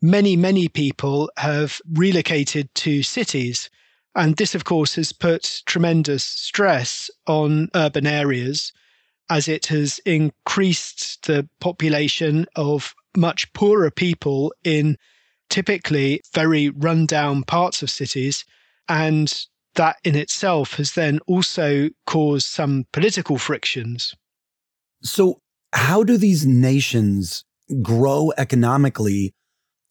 many, 0.00 0.36
many 0.36 0.68
people 0.68 1.28
have 1.38 1.80
relocated 1.92 2.72
to 2.76 3.02
cities. 3.02 3.68
And 4.14 4.36
this, 4.36 4.54
of 4.54 4.62
course, 4.62 4.94
has 4.94 5.12
put 5.12 5.60
tremendous 5.66 6.22
stress 6.22 7.10
on 7.26 7.68
urban 7.74 8.06
areas 8.06 8.72
as 9.30 9.48
it 9.48 9.66
has 9.66 9.98
increased 10.04 11.26
the 11.26 11.48
population 11.60 12.46
of 12.56 12.94
much 13.16 13.52
poorer 13.52 13.90
people 13.90 14.52
in 14.64 14.96
typically 15.48 16.20
very 16.34 16.70
rundown 16.70 17.42
parts 17.42 17.82
of 17.82 17.90
cities. 17.90 18.44
And 18.88 19.32
that 19.74 19.96
in 20.04 20.16
itself 20.16 20.74
has 20.74 20.92
then 20.92 21.18
also 21.26 21.88
caused 22.06 22.46
some 22.46 22.86
political 22.92 23.38
frictions. 23.38 24.14
So, 25.02 25.40
how 25.72 26.02
do 26.02 26.16
these 26.16 26.46
nations 26.46 27.44
grow 27.82 28.32
economically 28.38 29.34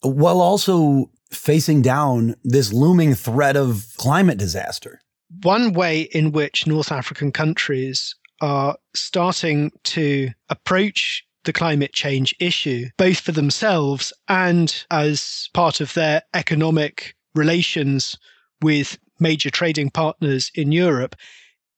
while 0.00 0.40
also 0.40 1.10
facing 1.30 1.82
down 1.82 2.34
this 2.42 2.72
looming 2.72 3.14
threat 3.14 3.56
of 3.56 3.86
climate 3.96 4.38
disaster? 4.38 5.00
One 5.42 5.72
way 5.72 6.02
in 6.02 6.32
which 6.32 6.66
North 6.66 6.90
African 6.90 7.32
countries 7.32 8.14
are 8.40 8.76
starting 8.94 9.70
to 9.84 10.30
approach 10.48 11.24
the 11.44 11.52
climate 11.52 11.92
change 11.92 12.34
issue, 12.40 12.88
both 12.98 13.20
for 13.20 13.32
themselves 13.32 14.12
and 14.28 14.84
as 14.90 15.48
part 15.54 15.80
of 15.80 15.94
their 15.94 16.22
economic 16.34 17.14
relations 17.34 18.16
with 18.62 18.98
major 19.20 19.50
trading 19.50 19.90
partners 19.90 20.50
in 20.54 20.72
Europe, 20.72 21.16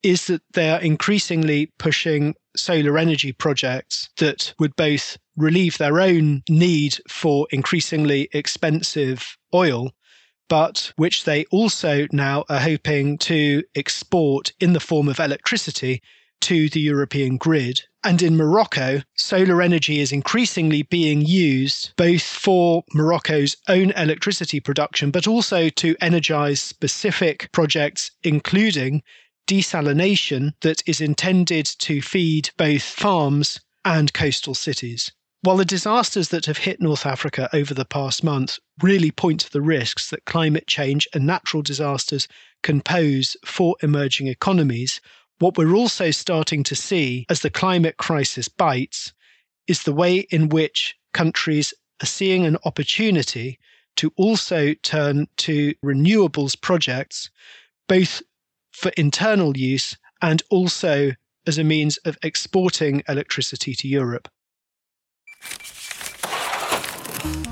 is 0.02 0.26
that 0.26 0.42
they 0.54 0.70
are 0.70 0.80
increasingly 0.80 1.72
pushing 1.78 2.34
solar 2.56 2.98
energy 2.98 3.32
projects 3.32 4.08
that 4.18 4.52
would 4.58 4.74
both 4.76 5.18
relieve 5.36 5.78
their 5.78 6.00
own 6.00 6.42
need 6.48 6.98
for 7.08 7.46
increasingly 7.50 8.28
expensive 8.32 9.36
oil, 9.54 9.92
but 10.48 10.92
which 10.96 11.24
they 11.24 11.44
also 11.46 12.06
now 12.12 12.44
are 12.48 12.60
hoping 12.60 13.18
to 13.18 13.62
export 13.74 14.52
in 14.60 14.72
the 14.72 14.80
form 14.80 15.08
of 15.08 15.20
electricity 15.20 16.00
to 16.40 16.68
the 16.68 16.80
European 16.80 17.36
grid. 17.36 17.80
And 18.04 18.22
in 18.22 18.36
Morocco, 18.36 19.02
solar 19.16 19.60
energy 19.60 20.00
is 20.00 20.12
increasingly 20.12 20.82
being 20.82 21.20
used 21.20 21.92
both 21.96 22.22
for 22.22 22.84
Morocco's 22.94 23.56
own 23.68 23.90
electricity 23.92 24.60
production, 24.60 25.10
but 25.10 25.26
also 25.26 25.68
to 25.68 25.96
energize 26.00 26.60
specific 26.60 27.50
projects, 27.52 28.10
including 28.22 29.02
desalination 29.48 30.52
that 30.60 30.82
is 30.86 31.00
intended 31.00 31.66
to 31.80 32.02
feed 32.02 32.50
both 32.56 32.82
farms 32.82 33.60
and 33.84 34.12
coastal 34.12 34.54
cities. 34.54 35.10
While 35.42 35.56
the 35.56 35.64
disasters 35.64 36.30
that 36.30 36.46
have 36.46 36.58
hit 36.58 36.80
North 36.80 37.06
Africa 37.06 37.48
over 37.52 37.72
the 37.72 37.84
past 37.84 38.24
month 38.24 38.58
really 38.82 39.10
point 39.10 39.40
to 39.40 39.52
the 39.52 39.62
risks 39.62 40.10
that 40.10 40.24
climate 40.24 40.66
change 40.66 41.06
and 41.14 41.24
natural 41.24 41.62
disasters 41.62 42.26
can 42.62 42.80
pose 42.80 43.36
for 43.44 43.76
emerging 43.80 44.26
economies, 44.26 45.00
what 45.38 45.56
we're 45.56 45.74
also 45.74 46.10
starting 46.10 46.62
to 46.64 46.74
see 46.74 47.24
as 47.28 47.40
the 47.40 47.50
climate 47.50 47.96
crisis 47.96 48.48
bites 48.48 49.12
is 49.66 49.82
the 49.82 49.92
way 49.92 50.18
in 50.30 50.48
which 50.48 50.96
countries 51.12 51.72
are 52.02 52.06
seeing 52.06 52.44
an 52.44 52.56
opportunity 52.64 53.58
to 53.96 54.12
also 54.16 54.74
turn 54.82 55.26
to 55.36 55.74
renewables 55.84 56.60
projects, 56.60 57.30
both 57.88 58.22
for 58.72 58.90
internal 58.96 59.56
use 59.56 59.96
and 60.22 60.42
also 60.50 61.12
as 61.46 61.58
a 61.58 61.64
means 61.64 61.96
of 61.98 62.16
exporting 62.22 63.02
electricity 63.08 63.74
to 63.74 63.88
Europe. 63.88 64.28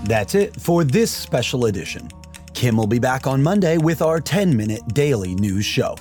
That's 0.05 0.35
it 0.35 0.55
for 0.61 0.85
this 0.85 1.11
special 1.11 1.67
edition. 1.67 2.09
Kim 2.55 2.77
will 2.77 2.87
be 2.87 3.01
back 3.01 3.27
on 3.27 3.43
Monday 3.43 3.77
with 3.77 4.01
our 4.01 4.21
10 4.21 4.57
minute 4.57 4.83
daily 4.95 5.35
news 5.35 5.65
show. 5.65 5.97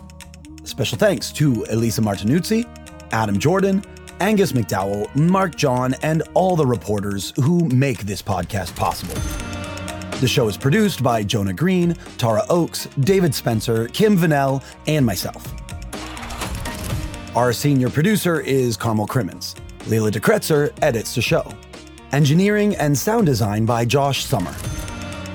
Special 0.75 0.97
thanks 0.97 1.31
to 1.31 1.65
Elisa 1.69 2.01
Martinuzzi, 2.01 2.67
Adam 3.13 3.39
Jordan, 3.39 3.81
Angus 4.19 4.51
McDowell, 4.51 5.07
Mark 5.15 5.55
John, 5.55 5.95
and 6.01 6.21
all 6.33 6.57
the 6.57 6.65
reporters 6.65 7.31
who 7.38 7.69
make 7.69 7.99
this 7.99 8.21
podcast 8.21 8.75
possible. 8.75 9.13
The 10.19 10.27
show 10.27 10.49
is 10.49 10.57
produced 10.57 11.01
by 11.01 11.23
Jonah 11.23 11.53
Green, 11.53 11.93
Tara 12.17 12.43
Oakes, 12.49 12.89
David 12.99 13.33
Spencer, 13.33 13.88
Kim 13.88 14.17
Vanell, 14.17 14.61
and 14.85 15.05
myself. 15.05 15.47
Our 17.38 17.53
senior 17.53 17.89
producer 17.89 18.41
is 18.41 18.75
Carmel 18.75 19.07
Crimmins. 19.07 19.55
Leela 19.85 20.11
de 20.11 20.19
Kretser 20.19 20.73
edits 20.81 21.15
the 21.15 21.21
show. 21.21 21.49
Engineering 22.11 22.75
and 22.75 22.97
sound 22.97 23.27
design 23.27 23.65
by 23.65 23.85
Josh 23.85 24.25
Summer. 24.25 24.53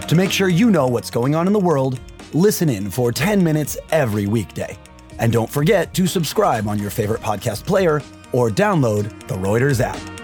To 0.07 0.15
make 0.15 0.33
sure 0.33 0.51
you 0.51 0.71
know 0.71 0.87
what's 0.87 1.11
going 1.11 1.35
on 1.35 1.47
in 1.47 1.55
the 1.55 1.59
world, 1.59 1.99
listen 2.35 2.69
in 2.69 2.91
for 2.91 3.11
10 3.11 3.43
minutes 3.43 3.79
every 3.91 4.27
weekday. 4.27 4.77
And 5.21 5.33
don't 5.33 5.49
forget 5.49 5.95
to 5.95 6.07
subscribe 6.07 6.67
on 6.67 6.79
your 6.79 6.91
favorite 6.91 7.21
podcast 7.21 7.67
player 7.67 8.03
or 8.33 8.51
download 8.51 9.05
the 9.29 9.37
Reuters 9.37 9.81
app. 9.81 10.20